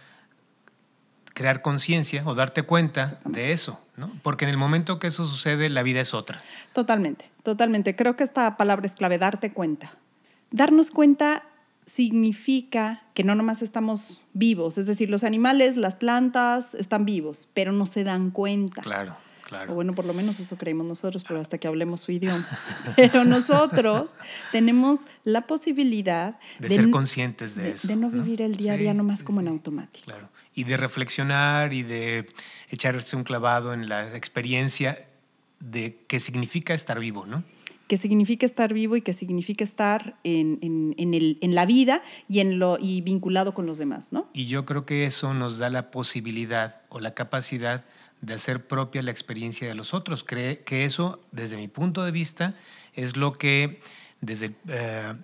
crear 1.34 1.62
conciencia 1.62 2.22
o 2.26 2.34
darte 2.34 2.62
cuenta 2.62 3.20
de 3.24 3.52
eso, 3.52 3.80
¿no? 3.96 4.12
Porque 4.22 4.44
en 4.44 4.50
el 4.50 4.56
momento 4.56 4.98
que 4.98 5.06
eso 5.06 5.26
sucede, 5.26 5.68
la 5.68 5.82
vida 5.82 6.00
es 6.00 6.12
otra. 6.12 6.42
Totalmente, 6.72 7.30
totalmente. 7.42 7.96
Creo 7.96 8.16
que 8.16 8.24
esta 8.24 8.56
palabra 8.56 8.86
es 8.86 8.94
clave, 8.94 9.18
darte 9.18 9.52
cuenta. 9.52 9.92
Darnos 10.50 10.90
cuenta 10.90 11.44
significa 11.86 13.04
que 13.14 13.24
no 13.24 13.34
nomás 13.34 13.62
estamos 13.62 14.20
vivos, 14.34 14.78
es 14.78 14.86
decir, 14.86 15.08
los 15.08 15.24
animales, 15.24 15.76
las 15.76 15.94
plantas 15.94 16.74
están 16.74 17.04
vivos, 17.04 17.48
pero 17.54 17.72
no 17.72 17.86
se 17.86 18.04
dan 18.04 18.30
cuenta. 18.30 18.82
Claro. 18.82 19.16
O 19.68 19.74
bueno, 19.74 19.94
por 19.94 20.04
lo 20.04 20.14
menos 20.14 20.38
eso 20.40 20.56
creemos 20.56 20.86
nosotros, 20.86 21.24
pero 21.26 21.40
hasta 21.40 21.58
que 21.58 21.68
hablemos 21.68 22.00
su 22.00 22.12
idioma. 22.12 22.46
Pero 22.96 23.24
nosotros 23.24 24.10
tenemos 24.52 25.00
la 25.24 25.46
posibilidad 25.46 26.38
de, 26.58 26.68
ser 26.68 26.90
conscientes 26.90 27.54
de, 27.54 27.70
eso. 27.70 27.88
De 27.88 27.96
no 27.96 28.10
vivir 28.10 28.42
el 28.42 28.56
día 28.56 28.74
a 28.74 28.76
día 28.76 28.94
nomás 28.94 29.22
como 29.22 29.40
en 29.40 29.48
automático. 29.48 30.04
Claro. 30.04 30.28
Y 30.54 30.64
de 30.64 30.76
reflexionar 30.76 31.72
y 31.72 31.82
de 31.82 32.26
echarse 32.70 33.16
un 33.16 33.24
clavado 33.24 33.72
en 33.72 33.88
la 33.88 34.16
experiencia 34.16 35.06
de 35.60 36.04
qué 36.06 36.20
significa 36.20 36.74
estar 36.74 36.98
vivo, 36.98 37.26
¿no? 37.26 37.42
qué 37.88 37.96
significa 37.96 38.46
estar 38.46 38.72
vivo 38.72 38.96
y 38.96 39.02
qué 39.02 39.14
significa 39.14 39.64
estar 39.64 40.16
en, 40.22 40.58
en, 40.62 41.14
el, 41.14 41.38
en, 41.40 41.54
la 41.54 41.64
vida 41.66 42.02
y, 42.28 42.40
en 42.40 42.58
lo, 42.58 42.78
y 42.78 43.00
vinculado 43.00 43.54
con 43.54 43.66
los 43.66 43.78
demás, 43.78 44.12
¿no? 44.12 44.28
Y 44.34 44.46
yo 44.46 44.66
creo 44.66 44.84
que 44.84 45.06
eso 45.06 45.32
nos 45.32 45.56
da 45.56 45.70
la 45.70 45.90
posibilidad 45.90 46.82
o 46.90 47.00
la 47.00 47.14
capacidad 47.14 47.84
de 48.20 48.34
hacer 48.34 48.66
propia 48.66 49.02
la 49.02 49.10
experiencia 49.10 49.68
de 49.68 49.74
los 49.74 49.94
otros. 49.94 50.24
Cree 50.24 50.60
que 50.60 50.84
eso, 50.84 51.20
desde 51.32 51.56
mi 51.56 51.68
punto 51.68 52.04
de 52.04 52.10
vista, 52.10 52.54
es 52.94 53.16
lo 53.16 53.32
que 53.32 53.80
desde, 54.20 54.54
eh, 54.68 55.14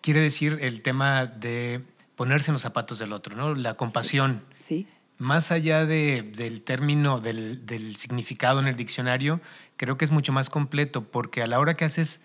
quiere 0.00 0.20
decir 0.20 0.58
el 0.60 0.82
tema 0.82 1.26
de 1.26 1.82
ponerse 2.16 2.50
en 2.50 2.54
los 2.54 2.62
zapatos 2.62 2.98
del 2.98 3.12
otro, 3.12 3.36
¿no? 3.36 3.54
La 3.54 3.74
compasión. 3.74 4.42
Sí. 4.60 4.86
Más 5.18 5.50
allá 5.50 5.84
de, 5.84 6.22
del 6.22 6.62
término, 6.62 7.20
del, 7.20 7.66
del, 7.66 7.96
significado 7.96 8.60
en 8.60 8.68
el 8.68 8.76
diccionario, 8.76 9.40
creo 9.76 9.98
que 9.98 10.04
es 10.04 10.10
mucho 10.10 10.32
más 10.32 10.48
completo, 10.48 11.04
porque 11.04 11.42
a 11.42 11.46
la 11.46 11.58
hora 11.58 11.74
que 11.74 11.84
haces 11.84 12.20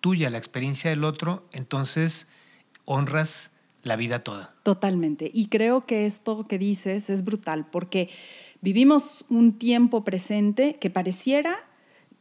tuya 0.00 0.30
la 0.30 0.38
experiencia 0.38 0.90
del 0.90 1.04
otro, 1.04 1.46
entonces 1.52 2.26
honras 2.84 3.50
la 3.82 3.96
vida 3.96 4.22
toda. 4.22 4.54
Totalmente. 4.62 5.30
Y 5.32 5.48
creo 5.48 5.82
que 5.82 6.06
esto 6.06 6.46
que 6.46 6.58
dices 6.58 7.10
es 7.10 7.24
brutal, 7.24 7.66
porque 7.70 8.10
Vivimos 8.60 9.24
un 9.28 9.58
tiempo 9.58 10.04
presente 10.04 10.76
que 10.80 10.90
pareciera 10.90 11.58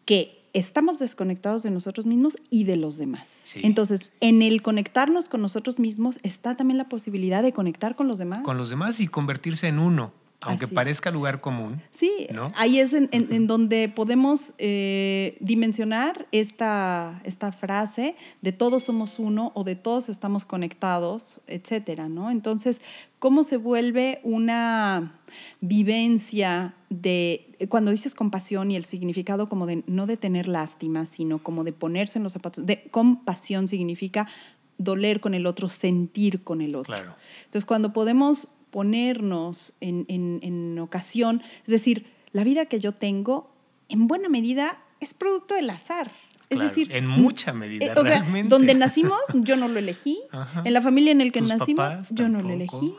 que 0.05 0.43
estamos 0.53 0.99
desconectados 0.99 1.63
de 1.63 1.71
nosotros 1.71 2.05
mismos 2.05 2.37
y 2.49 2.63
de 2.63 2.77
los 2.77 2.97
demás. 2.97 3.45
Entonces, 3.55 4.11
en 4.21 4.41
el 4.41 4.61
conectarnos 4.61 5.29
con 5.29 5.41
nosotros 5.41 5.79
mismos 5.79 6.19
está 6.23 6.55
también 6.55 6.77
la 6.77 6.89
posibilidad 6.89 7.43
de 7.43 7.53
conectar 7.53 7.95
con 7.95 8.07
los 8.07 8.17
demás. 8.17 8.43
Con 8.43 8.57
los 8.57 8.69
demás 8.69 8.99
y 8.99 9.07
convertirse 9.07 9.67
en 9.67 9.79
uno 9.79 10.11
aunque 10.41 10.67
parezca 10.67 11.09
lugar 11.09 11.41
común. 11.41 11.81
Sí, 11.91 12.27
ahí 12.55 12.79
es 12.79 12.93
en, 12.93 13.47
donde 13.47 13.89
podemos 13.89 14.53
eh, 14.59 15.35
dimensionar 15.39 16.27
esta, 16.31 17.21
esta 17.23 17.51
frase 17.51 18.15
de 18.41 18.51
todos 18.51 18.83
somos 18.83 19.17
uno 19.17 19.51
o 19.55 19.63
de 19.63 19.75
todos 19.75 20.09
estamos 20.09 20.45
conectados, 20.45 21.41
etcétera, 21.47 22.07
¿no? 22.07 22.29
Entonces, 22.29 22.81
¿cómo 23.17 23.43
se 23.43 23.57
vuelve 23.57 24.19
una 24.23 25.19
vivencia 25.59 26.75
de, 26.89 27.55
cuando 27.69 27.91
dices 27.91 28.13
compasión 28.13 28.69
y 28.69 28.75
el 28.75 28.85
significado 28.85 29.49
como 29.49 29.65
de 29.65 29.83
no 29.87 30.05
de 30.05 30.17
tener 30.17 30.47
lástima, 30.47 31.05
sino 31.05 31.41
como 31.41 31.63
de 31.63 31.73
ponerse 31.73 32.19
en 32.19 32.23
los 32.23 32.33
zapatos, 32.33 32.65
de 32.65 32.83
compasión 32.91 33.67
significa 33.67 34.27
doler 34.77 35.19
con 35.19 35.33
el 35.33 35.47
otro, 35.47 35.67
sentir 35.67 36.43
con 36.43 36.61
el 36.61 36.75
otro. 36.75 36.93
Claro. 36.93 37.15
Entonces, 37.45 37.65
cuando 37.65 37.93
podemos 37.93 38.47
ponernos 38.71 39.73
en, 39.81 40.05
en, 40.07 40.79
ocasión, 40.79 41.41
es 41.65 41.71
decir, 41.71 42.05
la 42.31 42.43
vida 42.43 42.65
que 42.65 42.79
yo 42.79 42.93
tengo, 42.93 43.51
en 43.89 44.07
buena 44.07 44.29
medida, 44.29 44.79
es 44.99 45.13
producto 45.13 45.55
del 45.55 45.69
azar. 45.69 46.11
Es 46.49 46.59
decir, 46.59 46.93
en 46.93 47.05
mucha 47.05 47.51
medida. 47.51 47.87
Eh, 47.87 47.93
o 47.93 48.03
sea, 48.03 48.25
donde 48.45 48.73
nacimos, 48.73 49.19
yo 49.33 49.57
no 49.57 49.67
lo 49.67 49.79
elegí. 49.79 50.19
En 50.63 50.71
la 50.71 50.81
familia 50.81 51.11
en 51.11 51.17
la 51.17 51.29
que 51.29 51.41
nacimos, 51.41 52.07
yo 52.11 52.29
no 52.29 52.41
lo 52.41 52.53
elegí. 52.53 52.95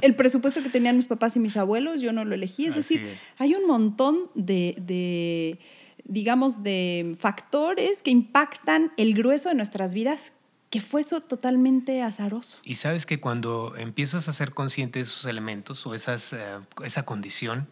El 0.00 0.16
presupuesto 0.16 0.62
que 0.64 0.68
tenían 0.68 0.96
mis 0.96 1.06
papás 1.06 1.36
y 1.36 1.38
mis 1.38 1.56
abuelos, 1.56 2.00
yo 2.00 2.12
no 2.12 2.24
lo 2.24 2.34
elegí. 2.34 2.66
Es 2.66 2.74
decir, 2.74 3.16
hay 3.36 3.54
un 3.54 3.68
montón 3.68 4.30
de, 4.34 4.74
de, 4.80 5.60
digamos, 6.04 6.64
de 6.64 7.14
factores 7.20 8.02
que 8.02 8.10
impactan 8.10 8.92
el 8.96 9.14
grueso 9.14 9.48
de 9.48 9.54
nuestras 9.54 9.94
vidas 9.94 10.32
que 10.70 10.80
fue 10.80 11.00
eso 11.00 11.20
totalmente 11.20 12.02
azaroso. 12.02 12.58
Y 12.62 12.76
sabes 12.76 13.06
que 13.06 13.20
cuando 13.20 13.76
empiezas 13.76 14.28
a 14.28 14.32
ser 14.32 14.52
consciente 14.52 14.98
de 14.98 15.04
esos 15.04 15.24
elementos 15.26 15.86
o 15.86 15.94
esas, 15.94 16.32
eh, 16.32 16.58
esa 16.84 17.04
condición, 17.04 17.68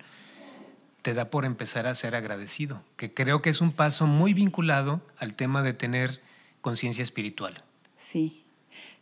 te 1.02 1.14
da 1.14 1.30
por 1.30 1.44
empezar 1.44 1.86
a 1.86 1.94
ser 1.94 2.16
agradecido, 2.16 2.82
que 2.96 3.12
creo 3.12 3.42
que 3.42 3.50
es 3.50 3.60
un 3.60 3.72
paso 3.72 4.06
muy 4.06 4.34
vinculado 4.34 5.02
al 5.18 5.34
tema 5.34 5.62
de 5.62 5.72
tener 5.72 6.20
conciencia 6.62 7.04
espiritual. 7.04 7.62
Sí, 7.96 8.42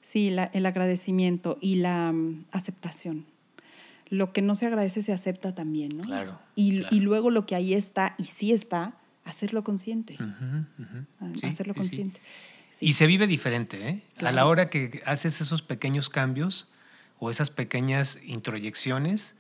sí, 0.03 0.29
el 0.29 0.67
agradecimiento 0.67 1.57
y 1.61 1.77
la 1.77 2.13
mm, 2.13 2.47
aceptación. 2.51 3.25
Lo 4.11 4.33
que 4.35 4.43
no 4.43 4.55
se 4.55 4.67
agradece 4.67 5.01
se 5.01 5.13
acepta 5.13 5.55
también, 5.55 5.97
¿no? 5.97 6.05
Claro. 6.05 6.39
Y, 6.55 6.83
y 6.95 7.01
luego 7.01 7.31
lo 7.31 7.47
que 7.47 7.55
ahí 7.55 7.73
está, 7.73 8.15
y 8.19 8.25
sí 8.25 8.53
está, 8.53 8.99
hacerlo 9.25 9.65
consciente. 9.65 10.17
Ah, 10.21 10.67
hacerlo 11.43 11.75
consciente. 11.75 12.21
Y 12.81 12.95
se 12.95 13.07
vive 13.07 13.27
diferente, 13.27 13.89
¿eh? 13.89 14.03
A 14.25 14.33
la 14.33 14.47
hora 14.47 14.69
que 14.71 15.03
haces 15.07 15.41
esos 15.41 15.63
pequeños 15.63 16.09
cambios 16.11 16.69
o 17.19 17.31
esas 17.31 17.51
pequeñas 17.51 18.19
introyecciones, 18.25 19.35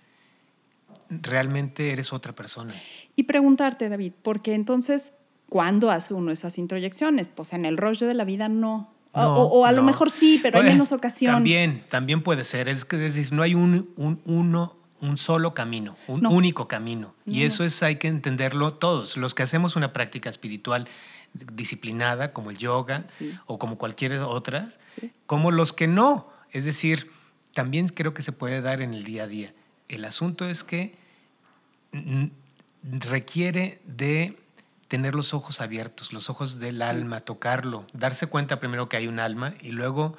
realmente 1.11 1.91
eres 1.93 2.12
otra 2.12 2.33
persona. 2.35 2.75
Y 3.17 3.25
preguntarte, 3.25 3.88
David, 3.88 4.12
porque 4.23 4.55
entonces, 4.55 5.12
¿cuándo 5.49 5.91
hace 5.91 6.14
uno 6.14 6.31
esas 6.33 6.59
introyecciones? 6.59 7.29
Pues 7.35 7.53
en 7.53 7.64
el 7.64 7.76
rollo 7.76 8.07
de 8.07 8.14
la 8.14 8.25
vida 8.25 8.49
no. 8.49 8.93
O- 9.12 9.21
No, 9.21 9.37
o, 9.37 9.61
o 9.61 9.64
a 9.67 9.73
lo 9.73 9.83
mejor 9.85 10.11
sí, 10.11 10.41
pero 10.43 10.59
hay 10.59 10.64
menos 10.64 10.91
ocasión. 10.93 11.33
También, 11.35 11.85
también 11.88 12.23
puede 12.23 12.43
ser. 12.45 12.69
Es 12.69 12.85
que 12.85 12.97
es 12.97 13.14
decir, 13.14 13.33
no 13.33 13.43
hay 13.43 13.55
un, 13.55 13.91
un, 13.97 14.21
uno, 14.25 14.76
un 15.00 15.19
solo 15.19 15.55
camino, 15.55 15.97
un 16.09 16.21
No. 16.23 16.31
único 16.31 16.67
camino. 16.67 17.14
No, 17.25 17.33
y 17.33 17.45
eso 17.45 17.62
es, 17.64 17.81
hay 17.85 17.97
que 17.97 18.09
entenderlo 18.09 18.75
todos. 18.75 19.17
Los 19.17 19.35
que 19.35 19.45
hacemos 19.45 19.76
una 19.76 19.93
práctica 19.93 20.29
espiritual 20.31 20.88
disciplinada, 21.35 22.33
como 22.33 22.50
el 22.50 22.59
yoga 22.59 23.05
Sí. 23.09 23.37
o 23.47 23.59
como 23.59 23.76
cualquier 23.79 24.12
otra, 24.21 24.71
Sí. 24.99 25.11
como 25.26 25.50
los 25.50 25.73
que 25.73 25.87
no. 25.87 26.29
Es 26.53 26.64
decir, 26.64 27.11
también 27.53 27.88
creo 27.88 28.14
que 28.14 28.23
se 28.23 28.33
puede 28.33 28.61
dar 28.61 28.81
en 28.83 28.95
el 28.95 29.05
día 29.05 29.25
a 29.25 29.26
día. 29.26 29.53
El 29.88 30.05
asunto 30.05 30.49
es 30.49 30.64
que 30.64 30.95
requiere 32.83 33.81
de 33.87 34.37
tener 34.88 35.14
los 35.14 35.35
ojos 35.35 35.61
abiertos, 35.61 36.12
los 36.12 36.29
ojos 36.31 36.59
del 36.59 36.83
alma, 36.83 37.21
tocarlo, 37.21 37.87
darse 37.93 38.26
cuenta 38.26 38.61
primero 38.61 38.88
que 38.88 38.97
hay 38.97 39.07
un 39.09 39.19
alma 39.19 39.55
y 39.61 39.71
luego 39.71 40.17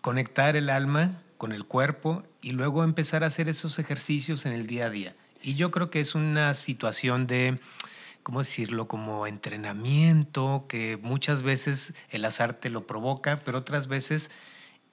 conectar 0.00 0.56
el 0.56 0.70
alma 0.70 1.22
con 1.36 1.52
el 1.52 1.64
cuerpo 1.64 2.22
y 2.42 2.52
luego 2.52 2.84
empezar 2.84 3.24
a 3.24 3.26
hacer 3.26 3.48
esos 3.48 3.78
ejercicios 3.78 4.46
en 4.46 4.52
el 4.52 4.66
día 4.66 4.86
a 4.86 4.90
día. 4.90 5.14
Y 5.42 5.54
yo 5.54 5.70
creo 5.70 5.90
que 5.90 6.00
es 6.00 6.14
una 6.14 6.54
situación 6.54 7.26
de, 7.26 7.58
¿cómo 8.30 8.38
decirlo? 8.38 8.86
Como 8.86 9.26
entrenamiento, 9.26 10.66
que 10.68 10.96
muchas 11.02 11.42
veces 11.42 11.94
el 12.10 12.24
azar 12.24 12.54
te 12.54 12.70
lo 12.70 12.86
provoca, 12.86 13.40
pero 13.44 13.58
otras 13.58 13.88
veces, 13.88 14.30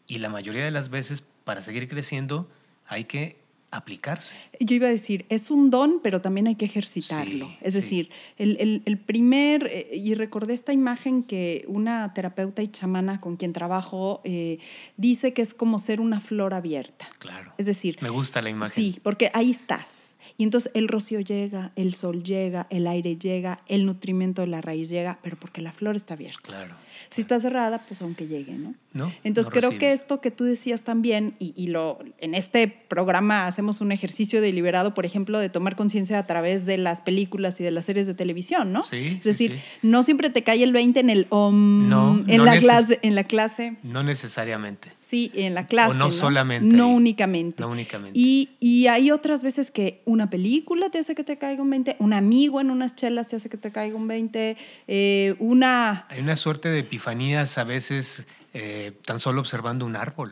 y 0.07 0.17
la 0.17 0.27
mayoría 0.27 0.65
de 0.65 0.71
las 0.71 0.89
veces, 0.89 1.23
para 1.43 1.61
seguir 1.61 1.87
creciendo, 1.87 2.49
hay 2.87 3.03
que 3.03 3.37
aplicarse. 3.77 4.35
Yo 4.59 4.75
iba 4.75 4.87
a 4.87 4.91
decir, 4.91 5.25
es 5.29 5.49
un 5.51 5.69
don, 5.69 5.99
pero 6.03 6.21
también 6.21 6.47
hay 6.47 6.55
que 6.55 6.65
ejercitarlo. 6.65 7.47
Sí, 7.47 7.57
es 7.61 7.73
sí. 7.73 7.79
decir, 7.81 8.09
el, 8.37 8.57
el- 8.59 8.81
el 8.85 8.97
primer, 8.97 9.67
eh, 9.71 9.89
y 9.95 10.13
recordé 10.13 10.53
esta 10.53 10.73
imagen 10.73 11.23
que 11.23 11.63
una 11.67 12.13
terapeuta 12.13 12.61
y 12.61 12.67
chamana 12.67 13.19
con 13.21 13.37
quien 13.37 13.53
trabajo 13.53 14.21
eh, 14.23 14.59
dice 14.97 15.33
que 15.33 15.41
es 15.41 15.53
como 15.53 15.79
ser 15.79 16.01
una 16.01 16.19
flor 16.19 16.53
abierta. 16.53 17.07
Claro. 17.19 17.53
Es 17.57 17.65
decir, 17.65 17.97
Me 18.01 18.09
gusta 18.09 18.41
la 18.41 18.49
imagen. 18.49 18.73
sí, 18.75 18.99
porque 19.03 19.31
ahí 19.33 19.51
estás. 19.51 20.15
Y 20.39 20.43
entonces 20.43 20.71
el 20.75 20.87
rocío 20.87 21.19
llega, 21.19 21.71
el 21.75 21.95
sol 21.95 22.23
llega, 22.23 22.67
el 22.69 22.85
aire 22.85 23.15
llega, 23.17 23.61
el 23.67 23.87
nutrimento 23.87 24.41
de 24.43 24.47
la 24.47 24.61
raíz 24.61 24.87
llega, 24.87 25.17
pero 25.23 25.35
porque 25.35 25.61
la 25.63 25.71
flor 25.71 25.95
está 25.95 26.13
abierta. 26.13 26.39
Claro. 26.43 26.75
Si 27.09 27.21
está 27.21 27.39
cerrada, 27.39 27.83
pues 27.87 28.01
aunque 28.03 28.27
llegue, 28.27 28.53
¿no? 28.53 28.75
¿No? 28.93 29.11
Entonces 29.23 29.45
No 29.51 29.59
creo 29.59 29.69
recibe. 29.71 29.79
que 29.79 29.91
esto 29.93 30.21
que 30.21 30.29
tú 30.29 30.43
decías 30.43 30.83
también, 30.83 31.35
y, 31.39 31.53
y 31.55 31.67
lo, 31.67 31.97
en 32.19 32.35
este 32.35 32.67
programa 32.67 33.51
hacemos 33.67 33.81
un 33.81 33.91
ejercicio 33.91 34.39
deliberado, 34.39 34.93
por 34.93 35.05
ejemplo, 35.05 35.39
de 35.39 35.49
tomar 35.49 35.75
conciencia 35.75 36.17
a 36.19 36.25
través 36.25 36.65
de 36.65 36.77
las 36.77 37.01
películas 37.01 37.59
y 37.59 37.63
de 37.65 37.71
las 37.71 37.83
series 37.83 38.07
de 38.07 38.13
televisión, 38.13 38.71
¿no? 38.71 38.83
Sí, 38.83 39.17
es 39.17 39.23
decir, 39.25 39.51
sí. 39.55 39.59
no 39.81 40.03
siempre 40.03 40.29
te 40.29 40.41
cae 40.43 40.63
el 40.63 40.71
20 40.71 41.01
en 41.01 41.09
el 41.09 41.27
om, 41.29 41.89
No, 41.89 42.23
en, 42.27 42.37
no 42.37 42.45
la 42.45 42.57
clase, 42.59 42.99
en 43.01 43.15
la 43.15 43.25
clase, 43.25 43.75
No 43.83 44.03
necesariamente. 44.03 44.93
sí, 45.01 45.31
en 45.33 45.53
la 45.53 45.67
clase. 45.67 45.91
O 45.91 45.93
no 45.95 46.11
solamente 46.11 46.65
No 46.77 46.85
ahí. 46.85 46.93
únicamente. 46.95 47.61
No 47.61 47.69
únicamente. 47.69 48.17
Y, 48.17 48.51
y 48.61 48.87
hay 48.87 49.11
otras 49.11 49.43
veces 49.43 49.69
que 49.69 50.01
una 50.05 50.29
película 50.29 50.89
te 50.89 50.99
hace 50.99 51.13
que 51.13 51.25
te 51.25 51.37
caiga 51.37 51.61
un 51.61 51.69
20, 51.69 51.97
un 51.99 52.13
amigo 52.13 52.61
en 52.61 52.71
unas 52.71 52.95
chelas 52.95 53.27
te 53.27 53.35
hace 53.35 53.49
que 53.49 53.57
te 53.57 53.71
caiga 53.73 53.97
un 53.97 54.07
20, 54.07 54.55
eh, 54.87 55.35
una... 55.39 56.05
Hay 56.09 56.21
una 56.21 56.37
suerte 56.37 56.69
de 56.69 56.79
epifanías 56.79 57.57
a 57.57 57.65
veces 57.65 58.25
eh, 58.53 58.93
tan 59.05 59.19
solo 59.19 59.41
observando 59.41 59.85
un 59.85 59.97
árbol. 59.97 60.31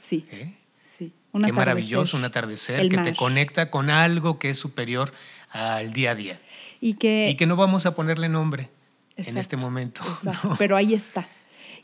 Sí, 0.00 0.26
¿eh? 0.32 0.54
Un 1.32 1.42
Qué 1.42 1.46
atardecer. 1.50 1.54
maravilloso 1.54 2.16
un 2.16 2.24
atardecer 2.24 2.80
El 2.80 2.88
que 2.88 2.96
mar. 2.96 3.04
te 3.06 3.14
conecta 3.14 3.70
con 3.70 3.90
algo 3.90 4.38
que 4.38 4.50
es 4.50 4.58
superior 4.58 5.12
al 5.50 5.92
día 5.92 6.12
a 6.12 6.14
día. 6.14 6.40
Y 6.80 6.94
que, 6.94 7.28
y 7.30 7.36
que 7.36 7.46
no 7.46 7.56
vamos 7.56 7.86
a 7.86 7.94
ponerle 7.94 8.28
nombre 8.28 8.68
en 9.16 9.38
este 9.38 9.56
momento. 9.56 10.02
Exacto, 10.08 10.48
¿no? 10.50 10.56
pero 10.58 10.76
ahí 10.76 10.94
está. 10.94 11.28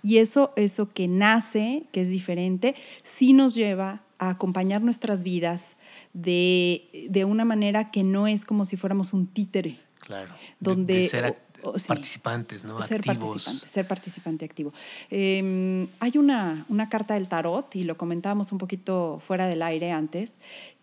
Y 0.03 0.19
eso, 0.19 0.53
eso 0.57 0.93
que 0.93 1.09
nace, 1.09 1.85
que 1.93 2.01
es 2.03 2.11
diferente, 2.11 2.75
sí 3.03 3.33
nos 3.33 3.55
lleva 3.55 4.03
a 4.19 4.31
acompañar 4.31 4.81
nuestras 4.83 5.23
vidas 5.25 5.77
de, 6.13 7.07
de 7.11 7.25
una 7.25 7.45
manera 7.45 7.91
que 7.91 8.03
no 8.05 8.27
es 8.27 8.45
como 8.45 8.65
si 8.65 8.77
fuéramos 8.77 9.13
un 9.13 9.27
títere. 9.27 9.79
Claro. 10.01 10.33
de- 10.33 10.39
Donde, 10.61 10.95
de 10.95 11.09
ser 11.09 11.39
sí. 11.77 11.89
participantes, 11.89 12.65
¿no? 12.65 12.81
Ser 12.83 12.99
Activos. 13.01 13.31
participante, 13.45 13.69
ser 13.69 13.87
participante 13.89 14.45
activo. 14.45 14.73
Eh, 15.11 15.87
hay 16.01 16.13
una, 16.19 16.65
una 16.69 16.89
carta 16.89 17.15
del 17.15 17.29
tarot, 17.29 17.75
y 17.77 17.85
lo 17.85 17.97
comentábamos 17.97 18.53
un 18.53 18.59
poquito 18.59 19.21
fuera 19.27 19.47
del 19.47 19.63
aire 19.63 19.93
antes, 19.93 20.33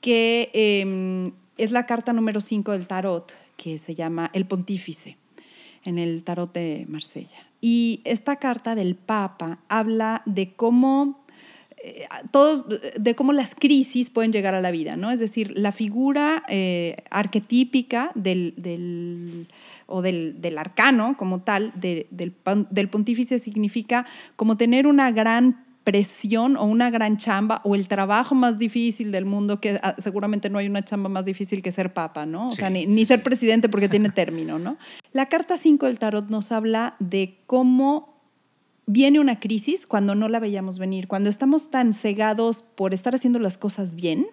que 0.02 0.50
eh, 0.54 1.32
es 1.58 1.72
la 1.72 1.86
carta 1.86 2.14
número 2.14 2.42
5 2.42 2.72
del 2.74 2.88
tarot, 2.88 3.32
que 3.58 3.78
se 3.78 3.96
llama 3.96 4.30
El 4.34 4.46
Pontífice, 4.46 5.18
en 5.84 5.98
el 5.98 6.24
tarot 6.24 6.52
de 6.54 6.86
Marsella. 6.90 7.48
Y 7.62 8.02
esta 8.04 8.36
carta 8.36 8.76
del 8.76 8.96
Papa 8.96 9.60
habla 9.70 10.22
de 10.26 10.54
cómo 10.54 11.24
eh, 11.84 12.06
todo, 12.32 12.68
de 12.98 13.16
cómo 13.16 13.32
las 13.34 13.56
crisis 13.56 14.10
pueden 14.10 14.32
llegar 14.32 14.54
a 14.56 14.62
la 14.62 14.72
vida, 14.72 14.96
¿no? 14.98 15.10
Es 15.12 15.20
decir, 15.20 15.54
la 15.56 15.72
figura 15.72 16.44
eh, 16.50 16.98
arquetípica 17.10 18.12
del, 18.16 18.54
del- 18.58 19.48
o 19.88 20.02
del, 20.02 20.42
del 20.42 20.58
arcano 20.58 21.16
como 21.18 21.42
tal, 21.42 21.72
de- 21.76 22.08
del, 22.12 22.34
del 22.72 22.90
pontífice 22.90 23.40
significa 23.40 24.06
como 24.36 24.58
tener 24.58 24.88
una 24.88 25.12
gran 25.12 25.64
presión 25.84 26.58
o 26.58 26.64
una 26.66 26.90
gran 26.90 27.18
chamba 27.18 27.62
o 27.64 27.76
el 27.76 27.88
trabajo 27.88 28.34
más 28.34 28.58
difícil 28.58 29.12
del 29.12 29.26
mundo, 29.26 29.62
que 29.62 29.80
ah, 29.84 29.94
seguramente 30.00 30.50
no 30.50 30.58
hay 30.58 30.66
una 30.66 30.84
chamba 30.84 31.10
más 31.10 31.26
difícil 31.26 31.62
que 31.62 31.72
ser 31.72 31.94
papa, 31.94 32.26
¿no? 32.26 32.48
O 32.48 32.52
Sí, 32.52 32.58
sea, 32.58 32.72
ni, 32.72 32.82
sí, 32.82 32.88
ni 32.88 33.06
ser 33.06 33.22
presidente 33.22 33.70
porque 33.70 33.88
tiene 33.88 34.10
término, 34.22 34.58
¿no? 34.58 34.78
La 35.14 35.28
carta 35.28 35.58
5 35.58 35.86
del 35.86 36.00
tarot 36.00 36.28
nos 36.30 36.52
habla 36.52 36.96
de 37.00 37.38
cómo 37.46 38.16
viene 38.88 39.20
una 39.20 39.40
crisis 39.40 39.86
cuando 39.86 40.16
no 40.16 40.28
la 40.28 40.40
veíamos 40.40 40.80
venir, 40.80 41.08
cuando 41.08 41.30
estamos 41.30 41.70
tan 41.70 41.94
cegados 41.94 42.64
por 42.76 42.94
estar 42.96 43.14
haciendo 43.14 43.38
las 43.40 43.58
cosas 43.60 43.94
bien, 43.96 44.26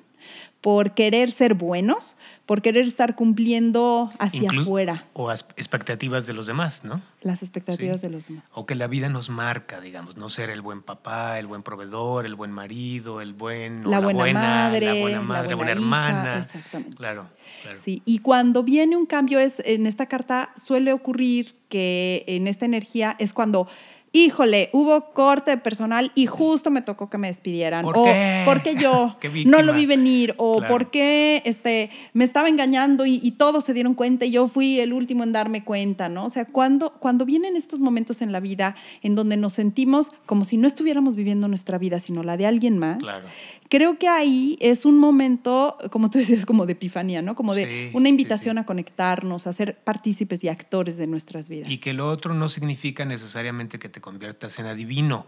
por 0.61 0.95
querer 0.95 1.33
ser 1.33 1.55
buenos, 1.55 2.15
por 2.47 2.63
querer 2.63 2.87
estar 2.87 3.17
cumpliendo 3.17 4.13
hacia 4.21 4.51
Inclu- 4.51 4.63
afuera 4.63 5.07
O 5.13 5.29
as- 5.29 5.45
expectativas 5.57 6.27
de 6.27 6.33
los 6.35 6.47
demás, 6.47 6.85
¿no? 6.85 7.01
las 7.23 7.43
expectativas 7.43 8.01
Sí. 8.01 8.07
de 8.07 8.13
los 8.13 8.27
demás. 8.29 8.45
O 8.53 8.65
que 8.67 8.75
la 8.77 8.87
vida 8.87 9.09
nos 9.09 9.29
marca, 9.29 9.81
digamos, 9.81 10.17
no 10.17 10.29
ser 10.29 10.51
el 10.51 10.61
buen 10.61 10.83
papá, 10.83 11.39
el 11.41 11.47
buen 11.49 11.63
proveedor, 11.65 12.27
el 12.27 12.35
buen 12.37 12.53
marido, 12.53 13.21
el 13.21 13.33
buen, 13.33 13.87
o 13.87 13.91
La 13.91 13.99
buena 14.01 14.33
madre, 14.33 14.87
la 14.87 14.93
buena 15.01 15.19
la 15.19 15.23
madre, 15.25 15.49
la 15.51 15.57
buena 15.57 15.57
buena 15.57 15.71
hija, 15.73 15.81
hermana. 15.81 16.39
exactamente. 16.41 16.97
Claro, 16.97 17.27
claro. 17.63 17.79
Sí, 17.79 18.03
y 18.05 18.19
cuando 18.21 18.63
viene 18.63 18.97
un 18.97 19.07
cambio 19.07 19.41
es 19.41 19.61
en 19.65 19.87
esta 19.87 20.07
carta 20.07 20.51
suele 20.57 20.93
ocurrir 20.93 21.57
que 21.69 22.25
en 22.29 22.47
esta 22.47 22.67
energía 22.67 23.17
es 23.19 23.33
cuando 23.33 23.67
híjole, 24.13 24.69
hubo 24.73 25.13
corte 25.13 25.51
de 25.53 25.57
personal 25.57 26.13
y 26.15 26.27
justo 26.27 26.71
me 26.71 26.83
tocó 26.83 27.09
que 27.09 27.19
me 27.19 27.29
despidieran 27.29 27.83
¿Por 27.85 27.97
o 27.99 28.05
qué? 28.05 28.43
porque 28.45 28.75
yo 28.75 29.17
no 29.47 29.63
lo 29.63 29.73
vi 29.73 29.87
venir 29.87 30.35
o 30.37 30.59
Claro. 30.59 30.71
porque 30.73 31.43
este 31.47 31.91
me 32.13 32.25
estaba 32.25 32.49
engañando 32.49 33.07
y, 33.07 33.21
y 33.23 33.33
todos 33.33 33.65
se 33.65 33.73
dieron 33.73 33.95
cuenta 33.95 34.25
y 34.27 34.31
yo 34.33 34.47
fui 34.49 34.81
el 34.81 34.93
último 34.93 35.25
en 35.25 35.33
darme 35.33 35.65
cuenta, 35.65 36.09
¿no? 36.09 36.27
O 36.27 36.31
sea, 36.31 36.45
cuando 36.45 36.93
cuando 37.01 37.25
vienen 37.25 37.57
estos 37.57 37.81
momentos 37.81 38.21
en 38.23 38.33
la 38.33 38.41
vida 38.41 38.77
en 39.03 39.15
donde 39.15 39.37
nos 39.37 39.55
sentimos 39.55 40.09
como 40.27 40.45
si 40.45 40.57
no 40.59 40.67
estuviéramos 40.69 41.17
viviendo 41.17 41.49
nuestra 41.49 41.79
vida, 41.79 41.99
sino 41.99 42.23
la 42.23 42.37
de 42.37 42.47
alguien 42.47 42.79
más. 42.79 42.99
Claro. 42.99 43.27
Creo 43.73 43.99
que 43.99 44.07
ahí 44.07 44.59
es 44.61 44.85
un 44.85 44.99
momento, 44.99 45.79
como 45.91 46.11
tú 46.11 46.19
decías, 46.19 46.45
como 46.45 46.67
de 46.67 46.75
epifanía, 46.75 47.23
¿no? 47.23 47.35
Como 47.35 47.55
de 47.55 47.65
Sí, 47.65 47.97
una 47.97 48.11
invitación 48.11 48.57
sí. 48.57 48.61
a 48.61 48.67
conectarnos, 48.67 49.47
a 49.47 49.53
ser 49.55 49.79
partícipes 49.79 50.45
y 50.45 50.51
actores 50.51 50.99
de 50.99 51.07
nuestras 51.07 51.49
vidas. 51.49 51.71
Y 51.71 51.79
que 51.79 51.95
lo 51.95 52.11
otro 52.11 52.35
no 52.35 52.51
significa 52.51 53.07
necesariamente 53.07 53.79
que 53.79 53.89
te 53.89 54.03
conviertas 54.03 54.59
en 54.59 54.67
adivino, 54.67 55.25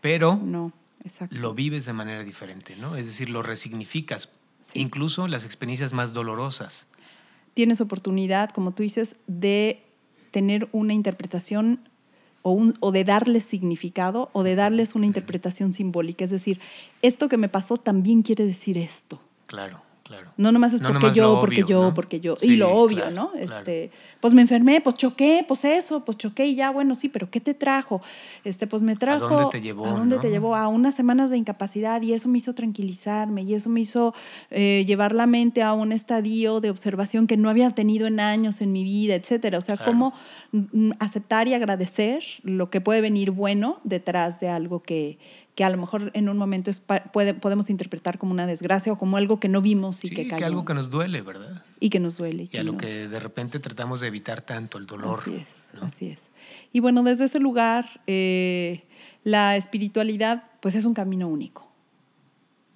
pero 0.00 0.34
No, 0.34 0.72
lo 1.30 1.54
vives 1.54 1.84
de 1.84 1.92
manera 1.92 2.24
diferente, 2.24 2.74
¿no? 2.74 2.96
Es 2.96 3.06
decir, 3.06 3.30
lo 3.30 3.44
resignificas, 3.44 4.28
incluso 4.74 5.28
las 5.28 5.44
experiencias 5.44 5.92
más 5.92 6.12
dolorosas. 6.12 6.88
Tienes 7.54 7.80
oportunidad, 7.80 8.50
como 8.50 8.72
tú 8.72 8.82
dices, 8.82 9.14
de 9.28 9.84
tener 10.32 10.68
una 10.72 10.94
interpretación 10.94 11.88
o, 12.46 12.52
un- 12.52 12.76
o 12.80 12.92
de 12.92 13.02
darles 13.04 13.42
significado 13.44 14.28
o 14.32 14.42
de 14.44 14.54
darles 14.54 14.94
una 14.94 15.06
interpretación 15.06 15.72
simbólica. 15.72 16.24
Es 16.24 16.30
decir, 16.30 16.60
esto 17.02 17.28
que 17.28 17.38
me 17.38 17.48
pasó 17.48 17.76
también 17.78 18.22
quiere 18.22 18.44
decir 18.46 18.76
esto. 18.78 19.18
Claro, 19.46 19.80
claro. 20.04 20.30
No 20.36 20.52
nomás 20.52 20.74
es 20.74 20.80
No 20.80 20.90
porque 20.90 21.00
nomás 21.00 21.16
yo, 21.16 21.40
porque 21.40 21.64
yo, 21.66 21.82
¿no? 21.82 21.94
porque 21.94 22.20
yo. 22.20 22.36
Sí, 22.36 22.52
y 22.52 22.56
lo 22.56 22.70
obvio, 22.72 22.98
claro, 22.98 23.10
¿no? 23.14 23.30
claro. 23.32 23.58
Este, 23.58 23.90
pues 24.20 24.32
me 24.32 24.42
enfermé, 24.42 24.80
pues 24.80 24.94
choqué, 24.96 25.44
pues 25.46 25.64
eso, 25.64 26.04
pues 26.04 26.16
choqué 26.16 26.46
y 26.46 26.54
ya, 26.54 26.70
bueno, 26.70 26.94
sí, 26.94 27.08
pero 27.08 27.30
¿qué 27.30 27.40
te 27.40 27.54
trajo? 27.54 28.00
Este, 28.44 28.66
pues 28.66 28.82
me 28.82 28.96
trajo. 28.96 29.28
dónde 29.28 29.50
te 29.50 29.60
llevó, 29.60 29.86
¿A 29.86 29.90
dónde 29.90 30.18
te 30.18 30.30
llevó? 30.30 30.54
A 30.54 30.68
unas 30.68 30.94
semanas 30.94 31.30
de 31.30 31.38
incapacidad 31.38 32.00
y 32.02 32.12
eso 32.12 32.28
me 32.28 32.38
hizo 32.38 32.54
tranquilizarme 32.54 33.42
y 33.42 33.54
eso 33.54 33.68
me 33.68 33.80
hizo 33.80 34.14
eh, 34.50 34.84
llevar 34.86 35.14
la 35.14 35.26
mente 35.26 35.62
a 35.62 35.72
un 35.72 35.92
estadio 35.92 36.60
de 36.60 36.70
observación 36.70 37.26
que 37.26 37.36
no 37.36 37.50
había 37.50 37.70
tenido 37.70 38.06
en 38.06 38.20
años 38.20 38.60
en 38.60 38.72
mi 38.72 38.84
vida, 38.84 39.14
etcétera. 39.14 39.58
O 39.58 39.62
sea, 39.62 39.76
cómo 39.76 40.14
mm, 40.52 40.92
aceptar 41.00 41.48
y 41.48 41.54
agradecer 41.54 42.22
lo 42.42 42.70
que 42.70 42.80
puede 42.80 43.00
venir 43.00 43.30
bueno 43.30 43.80
detrás 43.84 44.40
de 44.40 44.48
algo 44.48 44.82
que, 44.82 45.18
que 45.54 45.64
a 45.64 45.70
lo 45.70 45.76
mejor 45.76 46.10
en 46.14 46.28
un 46.28 46.36
momento 46.36 46.70
es 46.70 46.80
puede, 46.80 47.34
podemos 47.34 47.70
interpretar 47.70 48.18
como 48.18 48.32
una 48.32 48.46
desgracia 48.46 48.92
o 48.92 48.98
como 48.98 49.16
algo 49.16 49.38
que 49.38 49.48
no 49.48 49.62
vimos 49.62 50.04
y 50.04 50.08
sí, 50.08 50.14
que 50.14 50.26
cayó. 50.26 50.38
que 50.38 50.44
algo 50.44 50.64
que 50.64 50.74
nos 50.74 50.90
duele, 50.90 51.22
¿verdad? 51.22 51.64
Y 51.78 51.90
que 51.90 52.00
nos 52.00 52.16
duele. 52.16 52.48
Y, 52.50 52.56
a 52.56 52.64
lo 52.64 52.76
que 52.76 53.08
de 53.08 53.20
repente 53.20 53.60
tratamos 53.60 54.00
de 54.00 54.08
evitar 54.08 54.42
tanto, 54.42 54.78
el 54.78 54.86
dolor. 54.86 55.20
Así 55.20 55.36
es, 55.36 55.70
así 55.80 56.06
es. 56.08 56.28
Y 56.72 56.80
bueno, 56.80 57.02
desde 57.04 57.26
ese 57.26 57.38
lugar, 57.38 58.00
eh, 58.06 58.84
la 59.22 59.56
espiritualidad 59.56 60.44
pues 60.60 60.74
es 60.74 60.84
un 60.84 60.94
camino 60.94 61.28
único. 61.28 61.70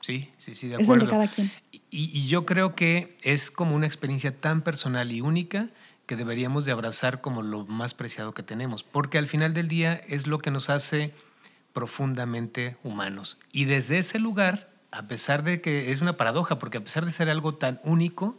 Sí, 0.01 0.31
sí, 0.38 0.55
sí, 0.55 0.69
de 0.69 0.77
acuerdo. 0.77 0.95
Es 0.95 1.01
el 1.01 1.07
de 1.07 1.11
cada 1.11 1.29
quien. 1.29 1.51
Y, 1.73 1.81
y 1.91 2.29
yo 2.29 2.47
creo 2.47 2.77
que 2.77 3.17
es 3.23 3.51
como 3.51 3.75
una 3.75 3.87
experiencia 3.87 4.41
tan 4.41 4.62
personal 4.62 5.11
y 5.11 5.21
única 5.21 5.71
que 6.07 6.17
deberíamos 6.17 6.64
de 6.64 6.73
abrazar 6.73 7.21
como 7.21 7.43
lo 7.43 7.67
más 7.67 7.93
preciado 7.93 8.33
que 8.33 8.43
tenemos, 8.43 8.83
porque 8.83 9.19
al 9.19 9.27
final 9.27 9.53
del 9.53 9.69
día 9.69 9.95
es 10.09 10.27
lo 10.27 10.38
que 10.38 10.51
nos 10.51 10.71
hace 10.71 11.12
profundamente 11.79 12.77
humanos. 12.83 13.38
Y 13.53 13.67
desde 13.67 14.01
ese 14.01 14.19
lugar, 14.19 14.69
a 14.91 15.07
pesar 15.07 15.45
de 15.45 15.61
que 15.61 15.93
es 15.93 16.01
una 16.01 16.17
paradoja, 16.17 16.59
porque 16.59 16.79
a 16.79 16.81
pesar 16.81 17.05
de 17.07 17.12
ser 17.12 17.31
algo 17.31 17.55
tan 17.55 17.79
único, 17.85 18.37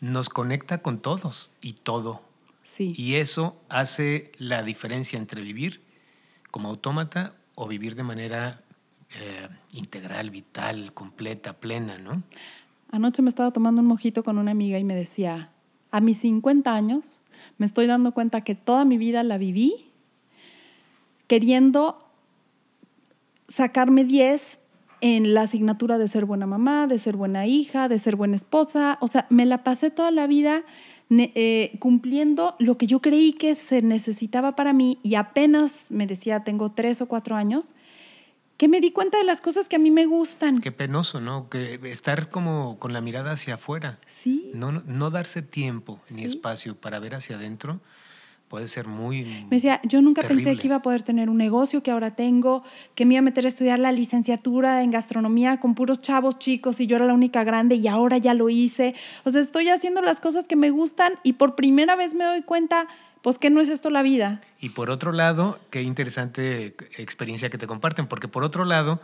nos 0.00 0.30
conecta 0.30 0.78
con 0.78 0.98
todos 0.98 1.52
y 1.60 1.74
todo. 1.74 2.22
Sí. 2.64 2.94
Y 2.96 3.16
eso 3.16 3.60
hace 3.68 4.32
la 4.38 4.62
diferencia 4.62 5.18
entre 5.18 5.42
vivir 5.42 5.82
como 6.50 6.70
autómata 6.70 7.34
o 7.54 7.68
vivir 7.68 7.96
de 7.96 8.02
manera 8.02 8.62
eh, 9.14 9.50
integral, 9.72 10.30
vital, 10.30 10.94
completa, 10.94 11.52
plena, 11.52 11.98
¿no? 11.98 12.22
Anoche 12.90 13.20
me 13.20 13.28
estaba 13.28 13.50
tomando 13.50 13.82
un 13.82 13.88
mojito 13.88 14.24
con 14.24 14.38
una 14.38 14.52
amiga 14.52 14.78
y 14.78 14.84
me 14.84 14.94
decía, 14.94 15.50
a 15.90 16.00
mis 16.00 16.16
50 16.20 16.74
años 16.74 17.20
me 17.58 17.66
estoy 17.66 17.86
dando 17.86 18.12
cuenta 18.12 18.40
que 18.40 18.54
toda 18.54 18.86
mi 18.86 18.96
vida 18.96 19.22
la 19.22 19.36
viví 19.36 19.92
queriendo 21.26 22.09
sacarme 23.50 24.04
10 24.04 24.58
en 25.02 25.34
la 25.34 25.42
asignatura 25.42 25.98
de 25.98 26.08
ser 26.08 26.24
buena 26.24 26.46
mamá, 26.46 26.86
de 26.86 26.98
ser 26.98 27.16
buena 27.16 27.46
hija, 27.46 27.88
de 27.88 27.98
ser 27.98 28.16
buena 28.16 28.36
esposa. 28.36 28.96
O 29.00 29.08
sea, 29.08 29.26
me 29.28 29.44
la 29.44 29.64
pasé 29.64 29.90
toda 29.90 30.10
la 30.10 30.26
vida 30.26 30.62
eh, 31.10 31.72
cumpliendo 31.80 32.54
lo 32.58 32.78
que 32.78 32.86
yo 32.86 33.00
creí 33.00 33.32
que 33.32 33.54
se 33.54 33.82
necesitaba 33.82 34.54
para 34.54 34.72
mí 34.72 34.98
y 35.02 35.16
apenas 35.16 35.86
me 35.90 36.06
decía, 36.06 36.44
tengo 36.44 36.70
tres 36.72 37.00
o 37.00 37.08
cuatro 37.08 37.34
años, 37.34 37.74
que 38.56 38.68
me 38.68 38.80
di 38.80 38.92
cuenta 38.92 39.16
de 39.16 39.24
las 39.24 39.40
cosas 39.40 39.68
que 39.68 39.76
a 39.76 39.78
mí 39.78 39.90
me 39.90 40.04
gustan. 40.04 40.60
Qué 40.60 40.70
penoso, 40.70 41.18
¿no? 41.18 41.48
Que 41.48 41.80
estar 41.90 42.28
como 42.28 42.78
con 42.78 42.92
la 42.92 43.00
mirada 43.00 43.32
hacia 43.32 43.54
afuera. 43.54 43.98
Sí. 44.06 44.50
No, 44.54 44.70
no 44.70 45.10
darse 45.10 45.40
tiempo 45.40 45.98
ni 46.10 46.24
espacio 46.24 46.76
para 46.76 46.98
ver 46.98 47.14
hacia 47.14 47.36
adentro 47.36 47.80
puede 48.50 48.66
ser 48.66 48.88
muy... 48.88 49.22
Me 49.48 49.56
decía, 49.56 49.80
yo 49.84 50.02
nunca 50.02 50.22
pensé 50.22 50.56
que 50.56 50.66
iba 50.66 50.76
a 50.76 50.82
poder 50.82 51.04
tener 51.04 51.30
un 51.30 51.38
negocio 51.38 51.84
que 51.84 51.92
ahora 51.92 52.16
tengo, 52.16 52.64
que 52.96 53.06
me 53.06 53.14
iba 53.14 53.20
a 53.20 53.22
meter 53.22 53.44
a 53.44 53.48
estudiar 53.48 53.78
la 53.78 53.92
licenciatura 53.92 54.82
en 54.82 54.90
gastronomía 54.90 55.60
con 55.60 55.76
puros 55.76 56.00
chavos 56.00 56.36
chicos 56.40 56.80
y 56.80 56.88
yo 56.88 56.96
era 56.96 57.06
la 57.06 57.14
única 57.14 57.44
grande 57.44 57.76
y 57.76 57.86
ahora 57.86 58.18
ya 58.18 58.34
lo 58.34 58.48
hice. 58.48 58.96
O 59.24 59.30
sea, 59.30 59.40
estoy 59.40 59.68
haciendo 59.68 60.02
las 60.02 60.18
cosas 60.18 60.48
que 60.48 60.56
me 60.56 60.70
gustan 60.70 61.12
y 61.22 61.34
por 61.34 61.54
primera 61.54 61.94
vez 61.94 62.12
me 62.12 62.24
doy 62.24 62.42
cuenta, 62.42 62.88
pues 63.22 63.38
que 63.38 63.50
no 63.50 63.60
es 63.60 63.68
esto 63.68 63.88
la 63.88 64.02
vida. 64.02 64.40
Y 64.58 64.70
por 64.70 64.90
otro 64.90 65.12
lado, 65.12 65.60
qué 65.70 65.82
interesante 65.82 66.74
experiencia 66.98 67.50
que 67.50 67.58
te 67.58 67.68
comparten, 67.68 68.08
porque 68.08 68.26
por 68.26 68.42
otro 68.42 68.64
lado 68.64 69.00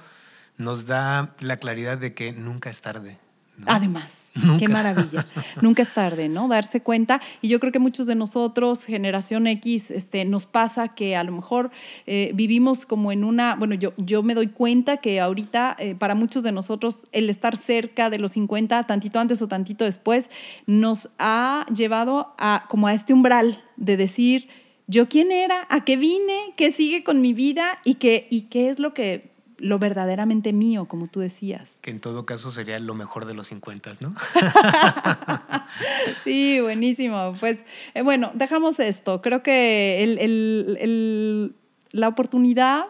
nos 0.58 0.86
da 0.86 1.36
la 1.38 1.58
claridad 1.58 1.98
de 1.98 2.14
que 2.14 2.32
nunca 2.32 2.68
es 2.68 2.80
tarde. 2.80 3.16
Además, 3.64 4.28
qué 4.58 4.68
maravilla. 4.68 5.26
Nunca 5.62 5.82
es 5.82 5.92
tarde, 5.94 6.28
¿no? 6.28 6.46
Darse 6.48 6.82
cuenta. 6.82 7.20
Y 7.40 7.48
yo 7.48 7.58
creo 7.58 7.72
que 7.72 7.78
muchos 7.78 8.06
de 8.06 8.14
nosotros, 8.14 8.84
generación 8.84 9.46
X, 9.46 9.90
este, 9.90 10.24
nos 10.24 10.46
pasa 10.46 10.88
que 10.88 11.16
a 11.16 11.24
lo 11.24 11.32
mejor 11.32 11.70
eh, 12.06 12.32
vivimos 12.34 12.84
como 12.84 13.12
en 13.12 13.24
una, 13.24 13.54
bueno, 13.54 13.74
yo, 13.74 13.94
yo 13.96 14.22
me 14.22 14.34
doy 14.34 14.48
cuenta 14.48 14.98
que 14.98 15.20
ahorita 15.20 15.76
eh, 15.78 15.94
para 15.94 16.14
muchos 16.14 16.42
de 16.42 16.52
nosotros 16.52 17.06
el 17.12 17.30
estar 17.30 17.56
cerca 17.56 18.10
de 18.10 18.18
los 18.18 18.32
50, 18.32 18.84
tantito 18.84 19.18
antes 19.18 19.40
o 19.40 19.48
tantito 19.48 19.84
después, 19.84 20.30
nos 20.66 21.08
ha 21.18 21.64
llevado 21.74 22.34
a 22.38 22.66
como 22.68 22.88
a 22.88 22.94
este 22.94 23.14
umbral 23.14 23.62
de 23.76 23.96
decir, 23.96 24.48
yo 24.86 25.08
quién 25.08 25.32
era, 25.32 25.66
a 25.70 25.84
qué 25.84 25.96
vine, 25.96 26.52
qué 26.56 26.70
sigue 26.70 27.02
con 27.02 27.20
mi 27.20 27.32
vida 27.32 27.78
y 27.84 27.94
qué, 27.94 28.26
y 28.30 28.42
qué 28.42 28.68
es 28.68 28.78
lo 28.78 28.94
que 28.94 29.35
lo 29.58 29.78
verdaderamente 29.78 30.52
mío, 30.52 30.86
como 30.86 31.08
tú 31.08 31.20
decías. 31.20 31.78
Que 31.80 31.90
en 31.90 32.00
todo 32.00 32.26
caso 32.26 32.50
sería 32.50 32.78
lo 32.78 32.94
mejor 32.94 33.24
de 33.24 33.34
los 33.34 33.48
50, 33.48 33.92
¿no? 34.00 34.14
sí, 36.24 36.60
buenísimo. 36.60 37.34
Pues 37.40 37.64
eh, 37.94 38.02
bueno, 38.02 38.30
dejamos 38.34 38.78
esto. 38.80 39.22
Creo 39.22 39.42
que 39.42 40.02
el, 40.02 40.18
el, 40.18 40.78
el, 40.80 41.56
la 41.92 42.08
oportunidad 42.08 42.86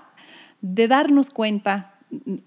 de 0.61 0.88
darnos 0.88 1.31
cuenta, 1.31 1.94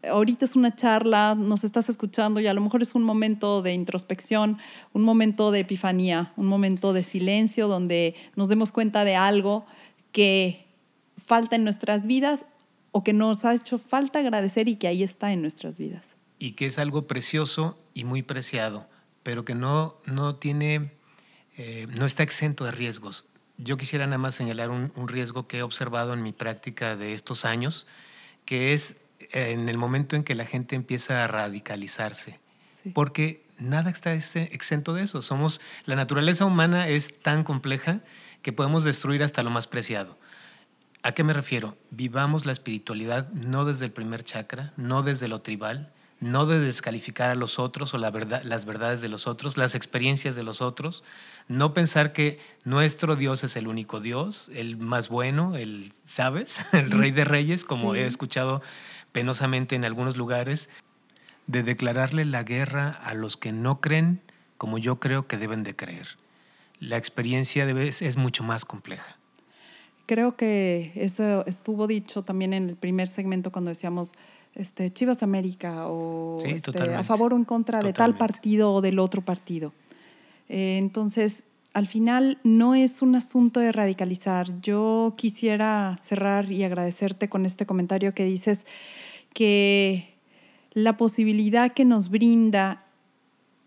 ahorita 0.10 0.46
es 0.46 0.56
una 0.56 0.76
charla, 0.76 1.36
nos 1.36 1.64
estás 1.64 1.88
escuchando 1.88 2.42
y 2.42 2.48
a 2.48 2.54
lo 2.54 2.62
mejor 2.62 2.82
es 2.82 2.96
un 2.96 3.04
momento 3.04 3.62
de 3.62 3.74
introspección, 3.74 4.58
un 4.94 5.04
momento 5.04 5.52
de 5.52 5.62
epifanía, 5.62 6.34
un 6.36 6.48
momento 6.48 6.92
de 6.92 7.04
silencio 7.04 7.68
donde 7.68 8.16
nos 8.36 8.50
demos 8.50 8.72
cuenta 8.72 9.06
de 9.06 9.16
algo 9.16 9.66
que 10.12 10.66
falta 11.18 11.56
en 11.56 11.64
nuestras 11.64 12.06
vidas 12.08 12.46
o 12.92 13.04
que 13.04 13.14
nos 13.14 13.46
ha 13.46 13.54
hecho 13.54 13.78
falta 13.78 14.20
agradecer 14.20 14.68
y 14.68 14.76
que 14.76 14.88
ahí 14.88 15.04
está 15.04 15.32
en 15.32 15.42
nuestras 15.42 15.78
vidas. 15.78 16.16
Y 16.40 16.54
que 16.54 16.66
es 16.66 16.80
algo 16.80 17.08
precioso 17.08 17.78
y 17.94 18.04
muy 18.04 18.24
preciado, 18.24 18.88
pero 19.24 19.46
que 19.46 19.56
no, 19.56 19.98
no 20.06 20.36
tiene, 20.36 20.92
eh, 21.58 21.88
no 21.98 22.06
está 22.06 22.24
exento 22.24 22.66
de 22.66 22.72
riesgos. 22.72 23.26
Yo 23.58 23.78
quisiera 23.78 24.06
nada 24.06 24.18
más 24.18 24.36
señalar 24.36 24.70
un, 24.70 25.08
riesgo 25.08 25.48
que 25.48 25.58
he 25.58 25.64
observado 25.64 26.14
en 26.14 26.24
mi 26.24 26.32
práctica 26.32 26.96
de 26.96 27.14
estos 27.14 27.44
años, 27.44 27.86
que 28.46 28.74
es 28.74 28.96
eh, 29.20 29.52
en 29.52 29.68
el 29.68 29.78
momento 29.78 30.16
en 30.16 30.24
que 30.24 30.34
la 30.34 30.46
gente 30.46 30.76
empieza 30.76 31.24
a 31.24 31.28
radicalizarse, 31.28 32.40
porque 32.94 33.44
nada 33.58 33.92
está 33.92 34.14
este, 34.14 34.56
exento 34.56 34.94
de 34.94 35.04
eso. 35.04 35.22
Somos, 35.22 35.60
la 35.86 35.96
naturaleza 35.96 36.46
humana 36.46 36.88
es 36.88 37.20
tan 37.22 37.44
compleja 37.44 38.00
que 38.42 38.54
podemos 38.54 38.86
destruir 38.86 39.24
hasta 39.24 39.44
lo 39.44 39.50
más 39.50 39.68
preciado. 39.68 40.18
¿A 41.02 41.14
qué 41.14 41.24
me 41.24 41.32
refiero? 41.32 41.78
Vivamos 41.92 42.46
la 42.46 42.52
espiritualidad 42.52 43.30
no 43.30 43.64
desde 43.64 43.86
el 43.86 43.92
primer 43.92 44.24
chakra, 44.24 44.74
no 44.76 45.02
desde 45.02 45.30
lo 45.30 45.42
tribal, 45.42 45.94
no 46.20 46.46
de 46.46 46.60
descalificar 46.60 47.30
a 47.30 47.36
los 47.36 47.58
otros 47.58 47.94
o 47.94 47.98
la 47.98 48.12
verdad, 48.12 48.42
las 48.44 48.66
verdades 48.66 49.00
de 49.00 49.08
los 49.08 49.26
otros, 49.26 49.58
las 49.58 49.76
experiencias 49.76 50.36
de 50.36 50.44
los 50.44 50.62
otros, 50.62 51.06
no 51.48 51.74
pensar 51.74 52.12
que 52.12 52.40
nuestro 52.66 53.16
Dios 53.16 53.46
es 53.46 53.56
el 53.56 53.70
único 53.70 54.02
Dios, 54.02 54.52
el 54.54 54.76
más 54.76 55.08
bueno, 55.08 55.56
el, 55.56 55.94
¿sabes? 56.06 56.60
El 56.74 56.92
rey 56.92 57.12
de 57.12 57.24
reyes, 57.24 57.64
como 57.64 57.96
he 57.96 58.06
escuchado 58.06 58.62
penosamente 59.14 59.76
en 59.76 59.86
algunos 59.86 60.18
lugares, 60.18 60.70
de 61.48 61.64
declararle 61.64 62.26
la 62.26 62.44
guerra 62.44 62.90
a 62.90 63.14
los 63.14 63.38
que 63.38 63.54
no 63.54 63.80
creen 63.80 64.22
como 64.58 64.78
yo 64.78 65.00
creo 65.00 65.28
que 65.28 65.38
deben 65.38 65.64
de 65.64 65.78
creer. 65.78 66.18
La 66.82 66.98
experiencia 66.98 67.66
de 67.66 67.74
vez 67.74 68.02
es 68.02 68.18
mucho 68.18 68.44
más 68.44 68.66
compleja. 68.66 69.19
Creo 70.10 70.36
que 70.36 70.92
eso 70.96 71.46
estuvo 71.46 71.86
dicho 71.86 72.24
también 72.24 72.52
en 72.54 72.68
el 72.68 72.76
primer 72.76 73.10
segmento 73.10 73.52
cuando 73.52 73.70
decíamos 73.70 74.10
este, 74.56 74.92
Chivas 74.92 75.22
América 75.22 75.88
o 75.88 76.40
este, 76.44 76.96
a 76.96 77.04
favor 77.04 77.32
o 77.32 77.36
en 77.36 77.46
contra 77.46 77.84
de 77.84 77.94
tal 77.94 78.18
partido 78.18 78.74
o 78.74 78.82
del 78.82 78.98
otro 78.98 79.22
partido. 79.22 79.72
Eh, 80.48 80.80
entonces, 80.80 81.44
al 81.76 81.86
final 81.86 82.40
no 82.44 82.74
es 82.74 83.04
un 83.04 83.14
asunto 83.14 83.60
de 83.60 83.72
radicalizar. 83.72 84.60
Yo 84.62 85.14
quisiera 85.16 85.96
cerrar 86.02 86.52
y 86.52 86.64
agradecerte 86.64 87.30
con 87.30 87.46
este 87.46 87.68
comentario 87.68 88.16
que 88.16 88.24
dices 88.24 88.66
que 89.36 90.16
la 90.74 90.98
posibilidad 90.98 91.74
que 91.74 91.86
nos 91.86 92.10
brinda 92.10 92.84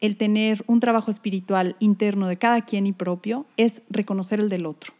el 0.00 0.16
tener 0.16 0.64
un 0.66 0.81
trabajo 0.81 1.12
espiritual 1.12 1.76
interno 1.78 2.26
de 2.26 2.37
cada 2.37 2.62
quien 2.62 2.88
y 2.88 2.92
propio 2.92 3.46
es 3.57 3.83
reconocer 3.90 4.40
el 4.40 4.48
del 4.48 4.66
otro. 4.66 4.92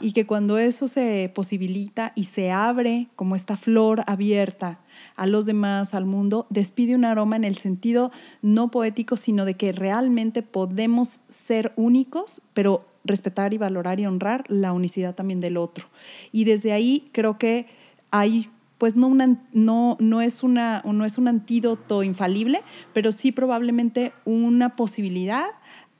Y 0.00 0.12
que 0.12 0.26
cuando 0.26 0.58
eso 0.58 0.88
se 0.88 1.30
posibilita 1.34 2.12
y 2.14 2.24
se 2.24 2.50
abre 2.50 3.08
como 3.16 3.36
esta 3.36 3.56
flor 3.56 4.02
abierta 4.06 4.80
a 5.16 5.26
los 5.26 5.46
demás, 5.46 5.94
al 5.94 6.06
mundo, 6.06 6.46
despide 6.50 6.94
un 6.94 7.04
aroma 7.04 7.36
en 7.36 7.44
el 7.44 7.56
sentido 7.58 8.10
no 8.42 8.70
poético, 8.70 9.16
sino 9.16 9.44
de 9.44 9.54
que 9.54 9.72
realmente 9.72 10.42
podemos 10.42 11.20
ser 11.28 11.72
únicos, 11.76 12.40
pero 12.54 12.86
respetar 13.04 13.54
y 13.54 13.58
valorar 13.58 14.00
y 14.00 14.06
honrar 14.06 14.44
la 14.48 14.72
unicidad 14.72 15.14
también 15.14 15.40
del 15.40 15.56
otro. 15.56 15.86
Y 16.32 16.44
desde 16.44 16.72
ahí 16.72 17.08
creo 17.12 17.38
que 17.38 17.66
hay 18.10 18.50
pues 18.78 18.94
no, 18.94 19.10
no, 19.52 19.96
no, 19.98 20.20
es 20.20 20.42
una, 20.42 20.82
no 20.84 21.04
es 21.06 21.16
un 21.16 21.28
antídoto 21.28 22.02
infalible, 22.02 22.62
pero 22.92 23.10
sí 23.10 23.32
probablemente 23.32 24.12
una 24.26 24.76
posibilidad 24.76 25.46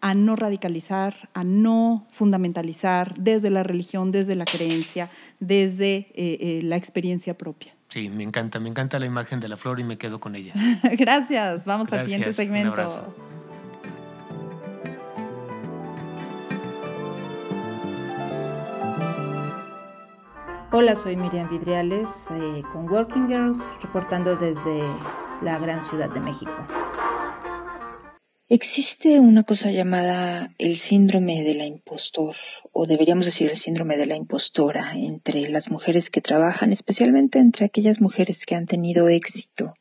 a 0.06 0.14
no 0.14 0.36
radicalizar, 0.36 1.30
a 1.34 1.42
no 1.42 2.06
fundamentalizar 2.12 3.16
desde 3.16 3.50
la 3.50 3.64
religión, 3.64 4.12
desde 4.12 4.36
la 4.36 4.44
creencia, 4.44 5.10
desde 5.40 5.96
eh, 6.14 6.38
eh, 6.40 6.60
la 6.62 6.76
experiencia 6.76 7.36
propia. 7.36 7.74
Sí, 7.88 8.08
me 8.08 8.22
encanta, 8.22 8.60
me 8.60 8.68
encanta 8.68 9.00
la 9.00 9.06
imagen 9.06 9.40
de 9.40 9.48
la 9.48 9.56
flor 9.56 9.80
y 9.80 9.84
me 9.84 9.98
quedo 9.98 10.20
con 10.20 10.36
ella. 10.36 10.52
Gracias, 10.96 11.64
vamos 11.64 11.92
al 11.92 12.02
siguiente 12.02 12.32
segmento. 12.34 13.12
Hola, 20.70 20.94
soy 20.94 21.16
Miriam 21.16 21.50
Vidriales 21.50 22.28
eh, 22.30 22.62
con 22.72 22.88
Working 22.88 23.26
Girls, 23.26 23.72
reportando 23.82 24.36
desde 24.36 24.82
la 25.42 25.58
gran 25.58 25.82
ciudad 25.82 26.10
de 26.10 26.20
México. 26.20 26.52
Existe 28.48 29.18
una 29.18 29.42
cosa 29.42 29.72
llamada 29.72 30.54
el 30.58 30.76
síndrome 30.76 31.42
de 31.42 31.54
la 31.54 31.64
impostor, 31.64 32.36
o 32.70 32.86
deberíamos 32.86 33.24
decir 33.24 33.50
el 33.50 33.56
síndrome 33.56 33.96
de 33.96 34.06
la 34.06 34.14
impostora, 34.14 34.92
entre 34.94 35.48
las 35.48 35.68
mujeres 35.68 36.10
que 36.10 36.20
trabajan, 36.20 36.72
especialmente 36.72 37.40
entre 37.40 37.64
aquellas 37.64 38.00
mujeres 38.00 38.46
que 38.46 38.54
han 38.54 38.66
tenido 38.66 39.08
éxito 39.08 39.74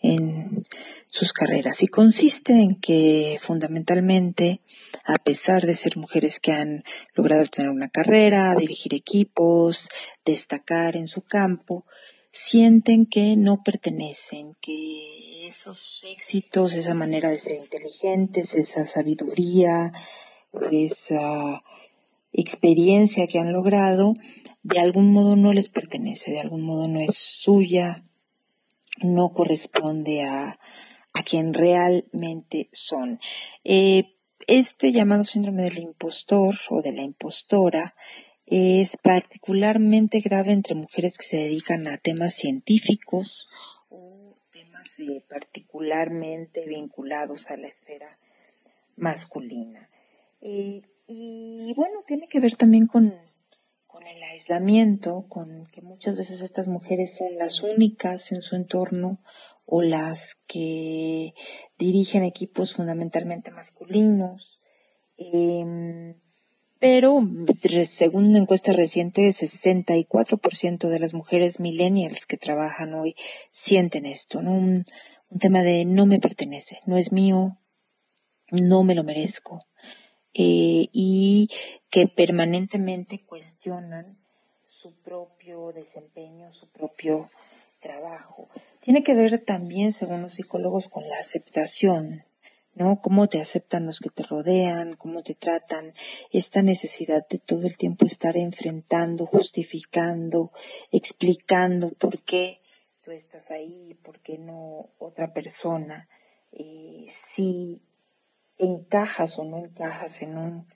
en 0.00 0.64
sus 1.08 1.34
carreras. 1.34 1.82
Y 1.82 1.88
consiste 1.88 2.54
en 2.54 2.76
que 2.76 3.38
fundamentalmente 3.42 4.62
a 5.04 5.16
pesar 5.16 5.66
de 5.66 5.76
ser 5.76 5.98
mujeres 5.98 6.40
que 6.40 6.52
han 6.52 6.84
logrado 7.14 7.44
tener 7.46 7.70
una 7.70 7.90
carrera, 7.90 8.54
dirigir 8.54 8.94
equipos, 8.94 9.90
destacar 10.24 10.96
en 10.96 11.06
su 11.06 11.20
campo, 11.20 11.84
sienten 12.32 13.04
que 13.04 13.36
no 13.36 13.62
pertenecen, 13.62 14.56
que 14.62 15.29
esos 15.50 16.04
éxitos, 16.04 16.74
esa 16.74 16.94
manera 16.94 17.28
de 17.28 17.40
ser 17.40 17.56
inteligentes, 17.56 18.54
esa 18.54 18.86
sabiduría, 18.86 19.92
esa 20.70 21.62
experiencia 22.32 23.26
que 23.26 23.40
han 23.40 23.52
logrado, 23.52 24.14
de 24.62 24.78
algún 24.78 25.12
modo 25.12 25.34
no 25.34 25.52
les 25.52 25.68
pertenece, 25.68 26.30
de 26.30 26.40
algún 26.40 26.62
modo 26.62 26.86
no 26.86 27.00
es 27.00 27.16
suya, 27.16 28.04
no 29.02 29.32
corresponde 29.32 30.22
a, 30.22 30.58
a 31.12 31.22
quien 31.24 31.52
realmente 31.52 32.68
son. 32.72 33.18
Eh, 33.64 34.14
este 34.46 34.92
llamado 34.92 35.24
síndrome 35.24 35.64
del 35.64 35.78
impostor 35.78 36.56
o 36.70 36.80
de 36.80 36.92
la 36.92 37.02
impostora 37.02 37.94
es 38.46 38.96
particularmente 38.96 40.20
grave 40.20 40.52
entre 40.52 40.74
mujeres 40.74 41.18
que 41.18 41.26
se 41.26 41.36
dedican 41.36 41.86
a 41.88 41.98
temas 41.98 42.34
científicos 42.34 43.48
particularmente 45.28 46.66
vinculados 46.66 47.50
a 47.50 47.56
la 47.56 47.68
esfera 47.68 48.18
masculina. 48.96 49.88
Y 50.40 51.72
bueno, 51.74 52.00
tiene 52.06 52.28
que 52.28 52.40
ver 52.40 52.56
también 52.56 52.86
con, 52.86 53.14
con 53.86 54.06
el 54.06 54.22
aislamiento, 54.22 55.26
con 55.28 55.66
que 55.66 55.82
muchas 55.82 56.16
veces 56.16 56.40
estas 56.40 56.68
mujeres 56.68 57.16
son 57.16 57.36
las 57.36 57.62
únicas 57.62 58.30
en 58.32 58.42
su 58.42 58.54
entorno 58.54 59.18
o 59.66 59.82
las 59.82 60.36
que 60.46 61.34
dirigen 61.78 62.24
equipos 62.24 62.74
fundamentalmente 62.74 63.50
masculinos. 63.50 64.60
Em, 65.16 66.14
pero 66.80 67.22
según 67.84 68.28
una 68.28 68.38
encuesta 68.38 68.72
reciente, 68.72 69.28
64% 69.28 70.88
de 70.88 70.98
las 70.98 71.12
mujeres 71.12 71.60
millennials 71.60 72.24
que 72.26 72.38
trabajan 72.38 72.94
hoy 72.94 73.16
sienten 73.52 74.06
esto, 74.06 74.40
¿no? 74.40 74.52
Un, 74.52 74.84
tema 75.38 75.62
de 75.62 75.84
no 75.84 76.06
me 76.06 76.18
pertenece, 76.18 76.80
no 76.86 76.96
es 76.96 77.12
mío, 77.12 77.58
no 78.50 78.82
me 78.82 78.96
lo 78.96 79.04
merezco, 79.04 79.60
eh, 80.34 80.88
y 80.92 81.48
que 81.88 82.08
permanentemente 82.08 83.24
cuestionan 83.24 84.18
su 84.64 84.92
propio 85.02 85.72
desempeño, 85.72 86.52
su 86.52 86.68
propio 86.68 87.28
trabajo. 87.80 88.48
Tiene 88.80 89.04
que 89.04 89.14
ver 89.14 89.44
también, 89.44 89.92
según 89.92 90.22
los 90.22 90.34
psicólogos, 90.34 90.88
con 90.88 91.08
la 91.08 91.18
aceptación, 91.18 92.24
¿no? 92.74 93.00
Cómo 93.00 93.26
te 93.28 93.40
aceptan 93.40 93.86
los 93.86 94.00
que 94.00 94.10
te 94.10 94.22
rodean, 94.22 94.96
cómo 94.96 95.22
te 95.22 95.34
tratan, 95.34 95.94
esta 96.30 96.62
necesidad 96.62 97.26
de 97.28 97.38
todo 97.38 97.66
el 97.66 97.76
tiempo 97.76 98.06
estar 98.06 98.36
enfrentando, 98.36 99.26
justificando, 99.26 100.52
explicando 100.90 101.90
por 101.90 102.22
qué 102.22 102.60
tú 103.04 103.10
estás 103.10 103.50
ahí, 103.50 103.96
por 104.02 104.20
qué 104.20 104.38
no 104.38 104.90
otra 104.98 105.32
persona, 105.32 106.08
eh, 106.52 107.06
si 107.08 107.82
encajas 108.58 109.38
o 109.38 109.44
no 109.44 109.58
encajas 109.58 110.20
en 110.22 110.36
un, 110.36 110.66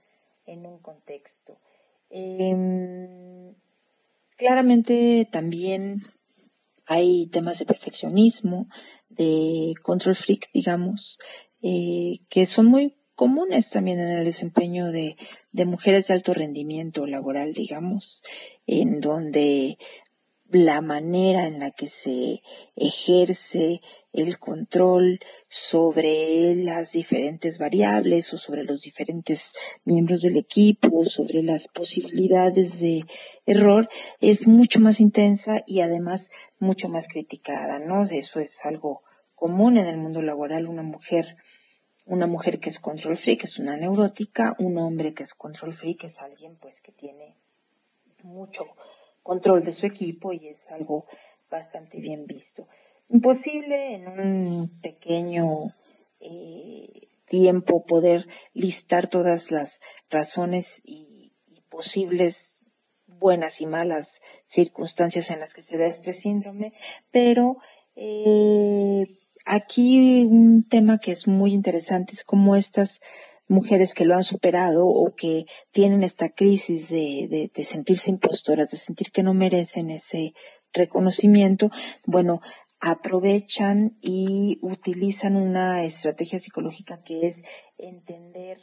en 0.47 0.67
un 0.67 0.79
contexto. 0.79 1.59
Em, 2.11 3.55
claramente 4.37 5.29
también 5.31 6.03
hay 6.87 7.27
temas 7.29 7.59
de 7.59 7.67
perfeccionismo, 7.67 8.69
de 9.09 9.75
control 9.83 10.15
freak, 10.15 10.51
digamos, 10.53 11.19
eh, 11.67 12.21
que 12.29 12.45
son 12.45 12.67
muy 12.67 12.95
comunes 13.15 13.71
también 13.71 13.99
en 13.99 14.09
el 14.09 14.25
desempeño 14.27 14.93
de, 14.93 15.17
de 15.51 15.65
mujeres 15.65 16.09
de 16.09 16.15
alto 16.15 16.35
rendimiento 16.35 17.07
laboral, 17.07 17.55
digamos, 17.55 18.23
en 18.67 19.01
donde 19.01 19.79
la 20.51 20.83
manera 20.83 21.47
en 21.47 21.61
la 21.61 21.71
que 21.71 21.89
se 21.89 22.43
ejerce 22.77 23.81
el 24.13 24.39
control 24.39 25.21
sobre 25.49 26.55
las 26.55 26.93
diferentes 26.93 27.59
variables 27.59 28.35
o 28.35 28.37
sobre 28.37 28.65
los 28.65 28.83
diferentes 28.83 29.55
miembros 29.87 30.21
del 30.21 30.37
equipo, 30.37 31.07
sobre 31.07 31.43
las 31.43 31.69
posibilidades 31.69 32.79
de 32.79 33.07
error, 33.47 33.89
es 34.21 34.47
mucho 34.47 34.81
más 34.81 35.01
intensa 35.01 35.63
y 35.67 35.81
además 35.81 36.29
mucho 36.59 36.91
más 36.91 37.09
criticada, 37.09 37.79
¿no? 37.79 38.05
Eso 38.05 38.41
es 38.41 38.63
algo 38.67 39.03
común 39.35 39.79
en 39.79 39.87
el 39.87 39.97
mundo 39.97 40.23
laboral, 40.23 40.69
una 40.69 40.83
mujer 40.83 41.37
una 42.07 42.27
mujer 42.27 42.61
que 42.61 42.71
es 42.71 42.79
control 42.79 43.17
freak 43.17 43.45
es 43.45 43.59
una 43.59 43.77
neurótica, 43.77 44.55
un 44.59 44.79
hombre 44.79 45.15
que 45.15 45.25
es 45.25 45.35
control 45.35 45.75
freak 45.75 46.05
es 46.05 46.19
alguien 46.19 46.57
pues 46.57 46.81
que 46.81 46.93
tiene 46.93 47.37
mucho 48.23 48.67
control 49.23 49.65
de 49.65 49.73
su 49.73 49.87
equipo 49.87 50.33
y 50.33 50.49
es 50.49 50.71
algo 50.71 51.07
bastante 51.51 51.99
bien 51.99 52.27
visto. 52.27 52.69
Imposible 53.09 53.95
en 53.95 54.09
un 54.09 54.81
pequeño 54.81 55.75
eh, 56.21 57.09
tiempo 57.27 57.85
poder 57.85 58.27
listar 58.53 59.09
todas 59.09 59.51
las 59.51 59.81
razones 60.11 60.81
y, 60.85 61.33
posibles 61.71 62.65
buenas 63.09 63.61
y 63.61 63.67
malas 63.67 64.21
circunstancias 64.47 65.29
en 65.31 65.41
las 65.41 65.55
que 65.55 65.63
se 65.63 65.77
da 65.77 65.87
este 65.87 66.13
síndrome, 66.13 66.73
pero 67.11 67.57
eh, 67.97 69.19
aquí 69.45 70.25
un 70.25 70.67
tema 70.69 70.99
que 70.99 71.13
es 71.13 71.27
muy 71.27 71.53
interesante 71.53 72.13
es 72.13 72.25
cómo 72.25 72.57
estas 72.57 73.01
mujeres 73.49 73.95
que 73.95 74.05
lo 74.05 74.15
han 74.15 74.25
superado 74.25 74.87
o 74.87 75.15
que 75.15 75.45
tienen 75.71 76.03
esta 76.03 76.31
crisis 76.31 76.89
de, 76.89 77.51
de, 77.55 77.65
sentirse 77.65 78.11
impostoras, 78.11 78.71
de 78.71 78.79
sentir 78.79 79.11
que 79.11 79.23
no 79.23 79.35
merecen 79.35 79.91
ese 79.91 80.33
reconocimiento, 80.73 81.71
bueno, 82.07 82.41
aprovechan 82.81 83.97
y 84.01 84.59
utilizan 84.63 85.37
una 85.37 85.85
estrategia 85.85 86.39
psicológica 86.39 87.03
que 87.03 87.27
es 87.27 87.43
entender 87.79 88.59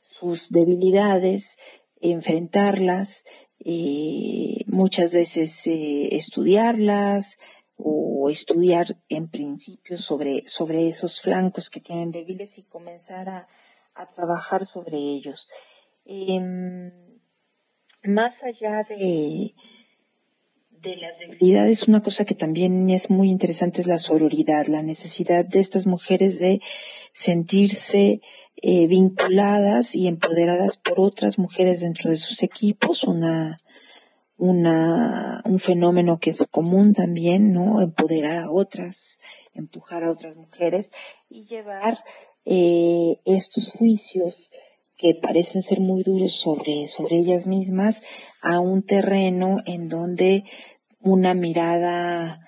sus 0.00 0.50
debilidades, 0.50 1.56
enfrentarlas, 2.00 3.24
eh, 3.64 4.64
muchas 4.66 5.14
veces 5.14 5.66
eh, 5.66 6.14
estudiarlas 6.14 7.36
o 7.76 8.28
estudiar 8.30 8.96
en 9.08 9.28
principio 9.28 9.98
sobre, 9.98 10.46
sobre 10.46 10.88
esos 10.88 11.20
flancos 11.20 11.70
que 11.70 11.80
tienen 11.80 12.10
débiles 12.10 12.58
y 12.58 12.64
comenzar 12.64 13.28
a, 13.28 13.48
a 13.94 14.10
trabajar 14.10 14.66
sobre 14.66 14.96
ellos. 14.96 15.48
Em, 16.04 16.92
más 18.02 18.42
allá 18.42 18.84
de, 18.88 19.54
de 20.70 20.96
las 20.96 21.18
debilidades, 21.18 21.88
una 21.88 22.02
cosa 22.02 22.24
que 22.24 22.34
también 22.34 22.88
es 22.90 23.10
muy 23.10 23.28
interesante 23.28 23.80
es 23.80 23.86
la 23.86 23.98
sororidad, 23.98 24.66
la 24.66 24.82
necesidad 24.82 25.44
de 25.44 25.60
estas 25.60 25.86
mujeres 25.86 26.38
de 26.38 26.60
sentirse 27.12 28.20
eh, 28.56 28.86
vinculadas 28.86 29.94
y 29.94 30.06
empoderadas 30.06 30.76
por 30.76 31.00
otras 31.00 31.38
mujeres 31.38 31.80
dentro 31.80 32.10
de 32.10 32.16
sus 32.16 32.42
equipos, 32.42 33.04
una, 33.04 33.58
una, 34.38 35.40
un 35.44 35.58
fenómeno 35.58 36.18
que 36.18 36.30
es 36.30 36.44
común 36.50 36.92
también, 36.92 37.52
¿no? 37.52 37.80
Empoderar 37.80 38.38
a 38.38 38.50
otras, 38.50 39.18
empujar 39.54 40.04
a 40.04 40.10
otras 40.10 40.36
mujeres 40.36 40.90
y 41.28 41.46
llevar 41.46 42.04
eh, 42.44 43.20
estos 43.24 43.70
juicios 43.72 44.50
que 44.96 45.14
parecen 45.14 45.62
ser 45.62 45.80
muy 45.80 46.02
duros 46.02 46.34
sobre, 46.34 46.88
sobre 46.88 47.16
ellas 47.18 47.46
mismas 47.46 48.02
a 48.40 48.60
un 48.60 48.82
terreno 48.82 49.58
en 49.66 49.88
donde 49.88 50.44
una 51.00 51.34
mirada 51.34 52.40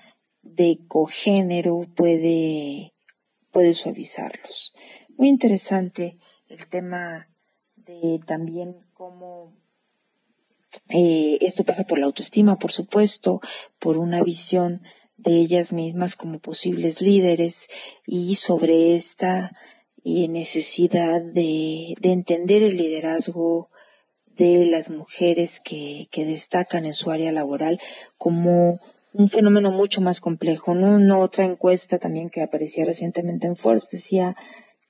de 0.42 0.79
cogénero 0.88 1.83
puede, 1.94 2.94
puede 3.51 3.74
suavizarlos. 3.74 4.74
Muy 5.16 5.29
interesante 5.29 6.18
el 6.48 6.66
tema 6.68 7.29
de 7.77 8.20
también 8.27 8.77
cómo 8.94 9.58
eh, 10.88 11.38
esto 11.40 11.64
pasa 11.64 11.85
por 11.85 11.98
la 11.98 12.07
autoestima, 12.07 12.59
por 12.59 12.72
supuesto, 12.72 13.40
por 13.78 13.98
una 13.98 14.22
visión 14.22 14.83
de 15.16 15.33
ellas 15.33 15.72
mismas 15.72 16.14
como 16.14 16.38
posibles 16.38 17.00
líderes 17.00 17.68
y 18.07 18.37
sobre 18.37 18.94
esta 18.94 19.52
necesidad 20.04 21.20
de, 21.20 21.94
entender 22.02 22.62
el 22.62 22.76
liderazgo 22.76 23.68
de 24.26 24.64
las 24.66 24.90
mujeres 24.90 25.61
que, 25.61 26.09
que 26.11 26.24
destacan 26.24 26.87
en 26.87 26.94
su 26.94 27.11
área 27.11 27.33
laboral 27.33 27.81
como 28.16 28.81
un 29.12 29.28
fenómeno 29.28 29.70
mucho 29.70 30.00
más 30.00 30.20
complejo. 30.20 30.74
¿no? 30.74 30.94
Una 30.94 31.18
otra 31.18 31.44
encuesta 31.44 31.98
también 31.98 32.31
que 32.31 32.42
apareció 32.42 32.85
recientemente 32.85 33.46
en 33.46 33.57
Forbes 33.57 33.90
decía 33.90 34.37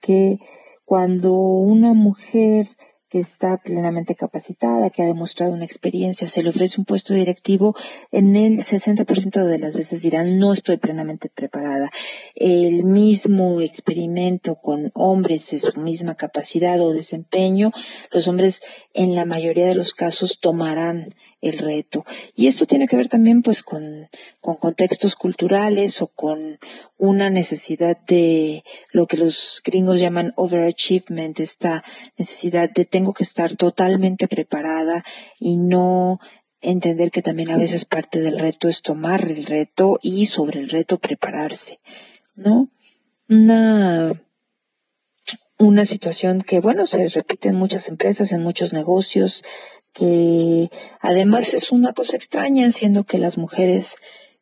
que 0.00 0.38
cuando 0.84 1.32
una 1.34 1.94
mujer 1.94 2.68
que 3.08 3.20
está 3.20 3.56
plenamente 3.56 4.14
capacitada, 4.14 4.90
que 4.90 5.02
ha 5.02 5.06
demostrado 5.06 5.52
una 5.52 5.64
experiencia, 5.64 6.28
se 6.28 6.42
le 6.42 6.50
ofrece 6.50 6.78
un 6.78 6.84
puesto 6.84 7.14
directivo, 7.14 7.74
en 8.12 8.36
el 8.36 8.58
60% 8.58 9.44
de 9.44 9.58
las 9.58 9.76
veces 9.76 10.02
dirán 10.02 10.38
no 10.38 10.52
estoy 10.52 10.76
plenamente 10.76 11.30
preparada. 11.34 11.90
El 12.34 12.84
mismo 12.84 13.60
experimento 13.60 14.56
con 14.56 14.90
hombres 14.94 15.50
de 15.50 15.58
su 15.58 15.80
misma 15.80 16.16
capacidad 16.16 16.80
o 16.80 16.92
desempeño, 16.92 17.72
los 18.10 18.28
hombres 18.28 18.60
en 18.92 19.14
la 19.14 19.24
mayoría 19.24 19.66
de 19.66 19.74
los 19.74 19.94
casos 19.94 20.38
tomarán 20.40 21.14
el 21.40 21.58
reto. 21.58 22.04
Y 22.34 22.46
esto 22.46 22.66
tiene 22.66 22.86
que 22.86 22.96
ver 22.96 23.08
también 23.08 23.42
pues 23.42 23.62
con, 23.62 24.08
con 24.40 24.56
contextos 24.56 25.16
culturales 25.16 26.02
o 26.02 26.08
con 26.08 26.58
una 26.96 27.30
necesidad 27.30 27.96
de 28.06 28.64
lo 28.92 29.06
que 29.06 29.16
los 29.16 29.62
gringos 29.64 30.00
llaman 30.00 30.32
overachievement, 30.36 31.38
esta 31.40 31.84
necesidad 32.16 32.70
de 32.70 32.84
tengo 32.84 33.12
que 33.12 33.24
estar 33.24 33.56
totalmente 33.56 34.28
preparada 34.28 35.04
y 35.38 35.56
no 35.56 36.20
entender 36.60 37.10
que 37.10 37.22
también 37.22 37.50
a 37.50 37.56
veces 37.56 37.84
parte 37.84 38.20
del 38.20 38.38
reto 38.38 38.68
es 38.68 38.82
tomar 38.82 39.30
el 39.30 39.44
reto 39.44 40.00
y 40.02 40.26
sobre 40.26 40.60
el 40.60 40.68
reto 40.68 40.98
prepararse, 40.98 41.78
¿no? 42.34 42.68
Una 43.28 44.20
una 45.58 45.84
situación 45.84 46.40
que, 46.40 46.60
bueno, 46.60 46.86
se 46.86 47.08
repite 47.08 47.48
en 47.48 47.56
muchas 47.56 47.88
empresas, 47.88 48.30
en 48.30 48.42
muchos 48.42 48.72
negocios, 48.72 49.42
que 49.98 50.70
además 51.00 51.54
es 51.54 51.72
una 51.72 51.92
cosa 51.92 52.16
extraña, 52.16 52.70
siendo 52.70 53.02
que 53.02 53.18
las 53.18 53.36
mujeres 53.36 53.96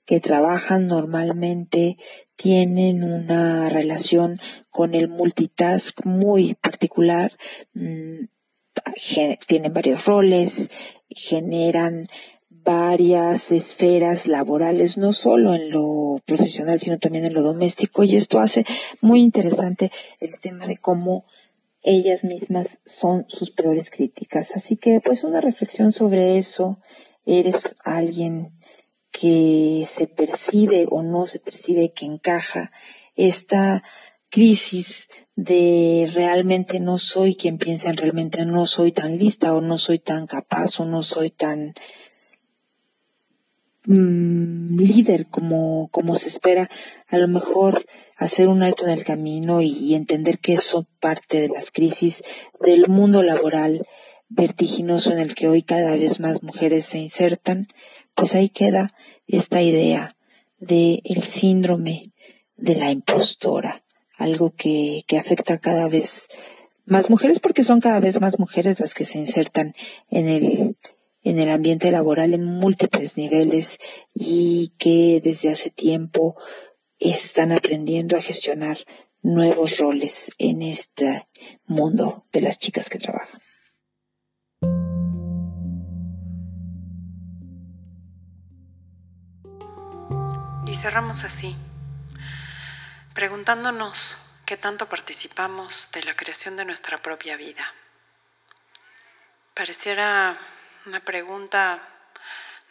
que 0.05 0.21
trabajan 0.21 0.87
normalmente 0.87 1.97
tienen 2.37 3.03
una 3.03 3.71
relación 3.71 4.39
con 4.71 4.95
el 4.95 5.09
multitask 5.09 6.05
muy 6.05 6.55
particular, 6.55 7.33
mm, 7.73 8.27
tienen 9.47 9.73
varios 9.73 10.05
roles, 10.05 10.69
generan 11.09 12.09
varias 12.51 13.51
esferas 13.51 14.27
laborales, 14.27 14.99
no 14.99 15.15
solo 15.15 15.55
en 15.55 15.71
lo 15.71 16.21
profesional, 16.27 16.81
sino 16.81 16.99
también 16.99 17.25
en 17.25 17.33
lo 17.33 17.43
doméstico, 17.43 18.05
y 18.05 18.17
esto 18.17 18.41
hace 18.41 18.67
muy 19.01 19.23
interesante 19.23 19.91
el 20.21 20.39
tema 20.39 20.67
de 20.67 20.77
cómo 20.77 21.25
ellas 21.87 22.25
mismas 22.25 22.81
son 22.85 23.25
sus 23.29 23.51
peores 23.51 23.91
críticas. 23.91 24.55
Así 24.55 24.77
que 24.77 25.01
pues 25.01 25.25
una 25.25 25.41
reflexión 25.41 25.93
sobre 25.93 26.37
eso, 26.37 26.79
eres 27.25 27.75
alguien 27.85 28.53
que 29.11 29.87
se 29.89 30.07
percibe 30.07 30.87
o 30.91 31.03
no 31.03 31.27
se 31.27 31.39
percibe 31.39 31.93
que 31.93 32.05
encaja 32.05 32.71
esta 33.15 33.83
crisis 34.29 35.09
de 35.37 36.11
realmente 36.13 36.81
no 36.81 36.99
soy 36.99 37.37
quien 37.37 37.57
piensa 37.59 37.93
realmente 37.93 38.45
no 38.45 38.67
soy 38.67 38.93
tan 38.93 39.17
lista 39.17 39.55
o 39.55 39.61
no 39.61 39.79
soy 39.79 39.99
tan 39.99 40.27
capaz 40.27 40.81
o 40.81 40.85
no 40.85 41.03
soy 41.03 41.31
tan 41.31 41.75
mm, 43.87 44.77
líder 44.77 45.29
como, 45.29 45.89
como 45.89 46.17
se 46.17 46.29
espera. 46.29 46.69
A 47.09 47.17
lo 47.17 47.29
mejor 47.29 47.87
hacer 48.17 48.49
un 48.49 48.63
alto 48.63 48.85
en 48.85 48.91
el 48.91 49.05
camino 49.05 49.61
y, 49.61 49.95
entender 49.95 50.39
que 50.39 50.55
eso 50.55 50.87
parte 51.01 51.41
de 51.41 51.49
las 51.49 51.71
crisis 51.71 52.23
del 52.61 52.89
mundo 52.89 53.23
laboral 53.23 53.87
vertiginoso 54.29 55.13
en 55.13 55.19
el 55.19 55.35
que 55.35 55.49
hoy 55.49 55.63
cada 55.63 55.95
vez 55.95 56.19
más 56.19 56.43
mujeres 56.43 56.87
se 56.87 56.99
insertan, 56.99 57.67
pues 58.15 58.35
ahí 58.35 58.49
queda 58.49 58.89
esta 59.27 59.63
idea 59.63 60.17
de 60.59 61.03
el 61.05 61.23
síndrome 61.23 62.13
de 62.57 62.75
la 62.75 62.91
impostora, 62.91 63.85
algo 64.17 64.55
que, 64.57 65.05
que 65.07 65.19
afecta 65.19 65.59
cada 65.59 65.89
vez 65.89 66.27
más 66.87 67.11
mujeres 67.11 67.39
porque 67.39 67.65
son 67.65 67.81
cada 67.81 68.01
vez 68.01 68.21
más 68.21 68.39
mujeres 68.39 68.81
las 68.81 68.95
que 68.95 69.05
se 69.05 69.19
insertan 69.19 69.75
en 70.11 70.29
el 70.29 70.77
en 71.27 71.41
el 71.41 71.51
ambiente 71.51 71.91
laboral 71.91 72.35
en 72.35 72.45
múltiples 72.45 73.17
niveles 73.17 73.79
y 74.15 74.73
que 74.79 75.21
desde 75.23 75.51
hace 75.51 75.71
tiempo 75.71 76.37
están 76.99 77.53
aprendiendo 77.53 78.17
a 78.17 78.23
gestionar 78.23 78.79
nuevos 79.23 79.79
roles 79.79 80.31
en 80.39 80.63
este 80.63 81.29
mundo 81.67 82.27
de 82.33 82.41
las 82.41 82.59
chicas 82.59 82.89
que 82.89 82.99
trabajan. 82.99 83.41
Y 90.67 90.77
cerramos 90.77 91.25
así, 91.25 91.57
preguntándonos 93.15 94.17
qué 94.45 94.57
tanto 94.57 94.89
participamos 94.89 95.91
de 95.93 96.05
la 96.05 96.15
creación 96.15 96.57
de 96.57 96.65
nuestra 96.65 96.99
propia 96.99 97.37
vida. 97.37 97.65
Pareciera 99.55 100.39
una 100.87 101.01
pregunta 101.01 101.96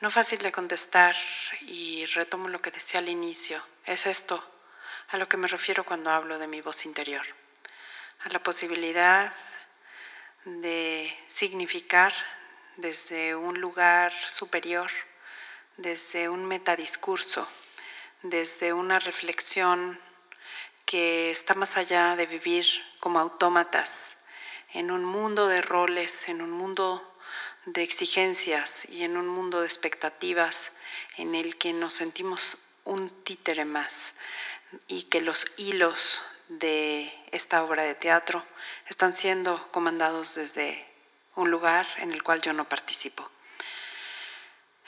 no 0.05 0.11
fácil 0.11 0.37
de 0.37 0.51
contestar 0.51 1.15
y 1.61 2.05
retomo 2.05 2.47
lo 2.47 2.61
que 2.61 2.69
decía 2.69 2.99
al 2.99 3.09
inicio. 3.09 3.59
Es 3.87 4.05
esto 4.05 4.39
a 5.07 5.17
lo 5.17 5.27
que 5.27 5.35
me 5.35 5.47
refiero 5.47 5.83
cuando 5.83 6.11
hablo 6.11 6.37
de 6.37 6.45
mi 6.45 6.61
voz 6.61 6.85
interior. 6.85 7.25
A 8.19 8.29
la 8.29 8.37
posibilidad 8.37 9.33
de 10.43 11.11
significar 11.29 12.13
desde 12.77 13.33
un 13.33 13.59
lugar 13.59 14.13
superior, 14.27 14.91
desde 15.77 16.29
un 16.29 16.45
metadiscurso, 16.45 17.49
desde 18.21 18.73
una 18.73 18.99
reflexión 18.99 19.99
que 20.85 21.31
está 21.31 21.55
más 21.55 21.77
allá 21.77 22.15
de 22.15 22.27
vivir 22.27 22.67
como 22.99 23.17
autómatas 23.17 23.91
en 24.71 24.91
un 24.91 25.03
mundo 25.03 25.47
de 25.47 25.63
roles, 25.63 26.29
en 26.29 26.43
un 26.43 26.51
mundo 26.51 27.14
de 27.65 27.83
exigencias 27.83 28.85
y 28.89 29.03
en 29.03 29.17
un 29.17 29.27
mundo 29.27 29.61
de 29.61 29.67
expectativas 29.67 30.71
en 31.17 31.35
el 31.35 31.57
que 31.57 31.73
nos 31.73 31.93
sentimos 31.93 32.57
un 32.83 33.09
títere 33.23 33.65
más 33.65 34.13
y 34.87 35.03
que 35.03 35.21
los 35.21 35.45
hilos 35.57 36.23
de 36.49 37.11
esta 37.31 37.63
obra 37.63 37.83
de 37.83 37.95
teatro 37.95 38.45
están 38.87 39.15
siendo 39.15 39.71
comandados 39.71 40.35
desde 40.35 40.85
un 41.35 41.49
lugar 41.49 41.87
en 41.97 42.11
el 42.11 42.23
cual 42.23 42.41
yo 42.41 42.53
no 42.53 42.69
participo. 42.69 43.29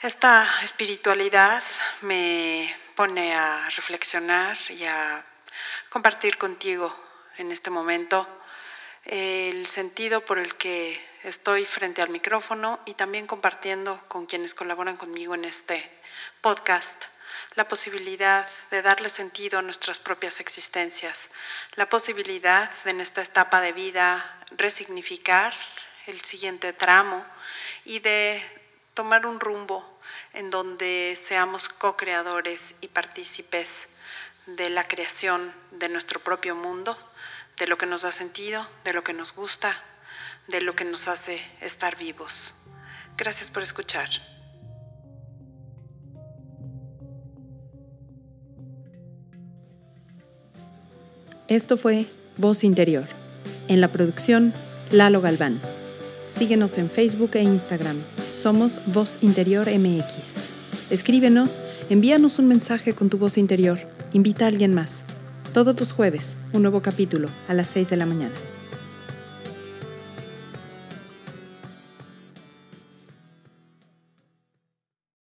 Esta 0.00 0.48
espiritualidad 0.62 1.62
me 2.02 2.74
pone 2.94 3.34
a 3.34 3.68
reflexionar 3.70 4.56
y 4.68 4.84
a 4.84 5.24
compartir 5.90 6.38
contigo 6.38 6.94
en 7.36 7.50
este 7.50 7.70
momento 7.70 8.26
el 9.04 9.66
sentido 9.66 10.24
por 10.24 10.38
el 10.38 10.54
que 10.56 11.00
estoy 11.22 11.64
frente 11.64 12.02
al 12.02 12.10
micrófono 12.10 12.80
y 12.84 12.94
también 12.94 13.26
compartiendo 13.26 14.00
con 14.08 14.26
quienes 14.26 14.54
colaboran 14.54 14.96
conmigo 14.96 15.34
en 15.34 15.44
este 15.44 15.90
podcast 16.40 17.04
la 17.54 17.68
posibilidad 17.68 18.48
de 18.70 18.82
darle 18.82 19.08
sentido 19.08 19.58
a 19.58 19.62
nuestras 19.62 19.98
propias 19.98 20.40
existencias, 20.40 21.28
la 21.74 21.88
posibilidad 21.88 22.70
de 22.84 22.90
en 22.90 23.00
esta 23.00 23.22
etapa 23.22 23.60
de 23.60 23.72
vida 23.72 24.44
resignificar 24.56 25.54
el 26.06 26.20
siguiente 26.22 26.72
tramo 26.72 27.24
y 27.84 27.98
de 27.98 28.42
tomar 28.94 29.26
un 29.26 29.40
rumbo 29.40 29.98
en 30.32 30.50
donde 30.50 31.18
seamos 31.26 31.68
co-creadores 31.68 32.74
y 32.80 32.88
partícipes 32.88 33.68
de 34.46 34.70
la 34.70 34.88
creación 34.88 35.54
de 35.72 35.88
nuestro 35.88 36.20
propio 36.20 36.54
mundo, 36.54 36.96
de 37.58 37.66
lo 37.66 37.76
que 37.76 37.86
nos 37.86 38.02
da 38.02 38.12
sentido, 38.12 38.66
de 38.84 38.92
lo 38.92 39.02
que 39.02 39.12
nos 39.12 39.34
gusta, 39.34 39.76
de 40.48 40.60
lo 40.60 40.74
que 40.74 40.84
nos 40.84 41.08
hace 41.08 41.40
estar 41.60 41.96
vivos. 41.96 42.54
Gracias 43.16 43.50
por 43.50 43.62
escuchar. 43.62 44.08
Esto 51.48 51.76
fue 51.76 52.06
Voz 52.36 52.62
Interior. 52.62 53.06
En 53.68 53.80
la 53.80 53.88
producción, 53.88 54.52
Lalo 54.90 55.20
Galván. 55.20 55.60
Síguenos 56.28 56.76
en 56.78 56.90
Facebook 56.90 57.30
e 57.34 57.42
Instagram. 57.42 57.96
Somos 58.32 58.80
Voz 58.86 59.18
Interior 59.22 59.66
MX. 59.66 60.44
Escríbenos, 60.90 61.58
envíanos 61.90 62.38
un 62.38 62.48
mensaje 62.48 62.94
con 62.94 63.10
tu 63.10 63.18
voz 63.18 63.36
interior. 63.36 63.78
Invita 64.12 64.44
a 64.44 64.48
alguien 64.48 64.74
más. 64.74 65.04
Todos 65.58 65.76
los 65.80 65.92
jueves, 65.92 66.36
un 66.52 66.62
nuevo 66.62 66.82
capítulo 66.82 67.28
a 67.48 67.52
las 67.52 67.70
6 67.70 67.90
de 67.90 67.96
la 67.96 68.06
mañana. 68.06 68.30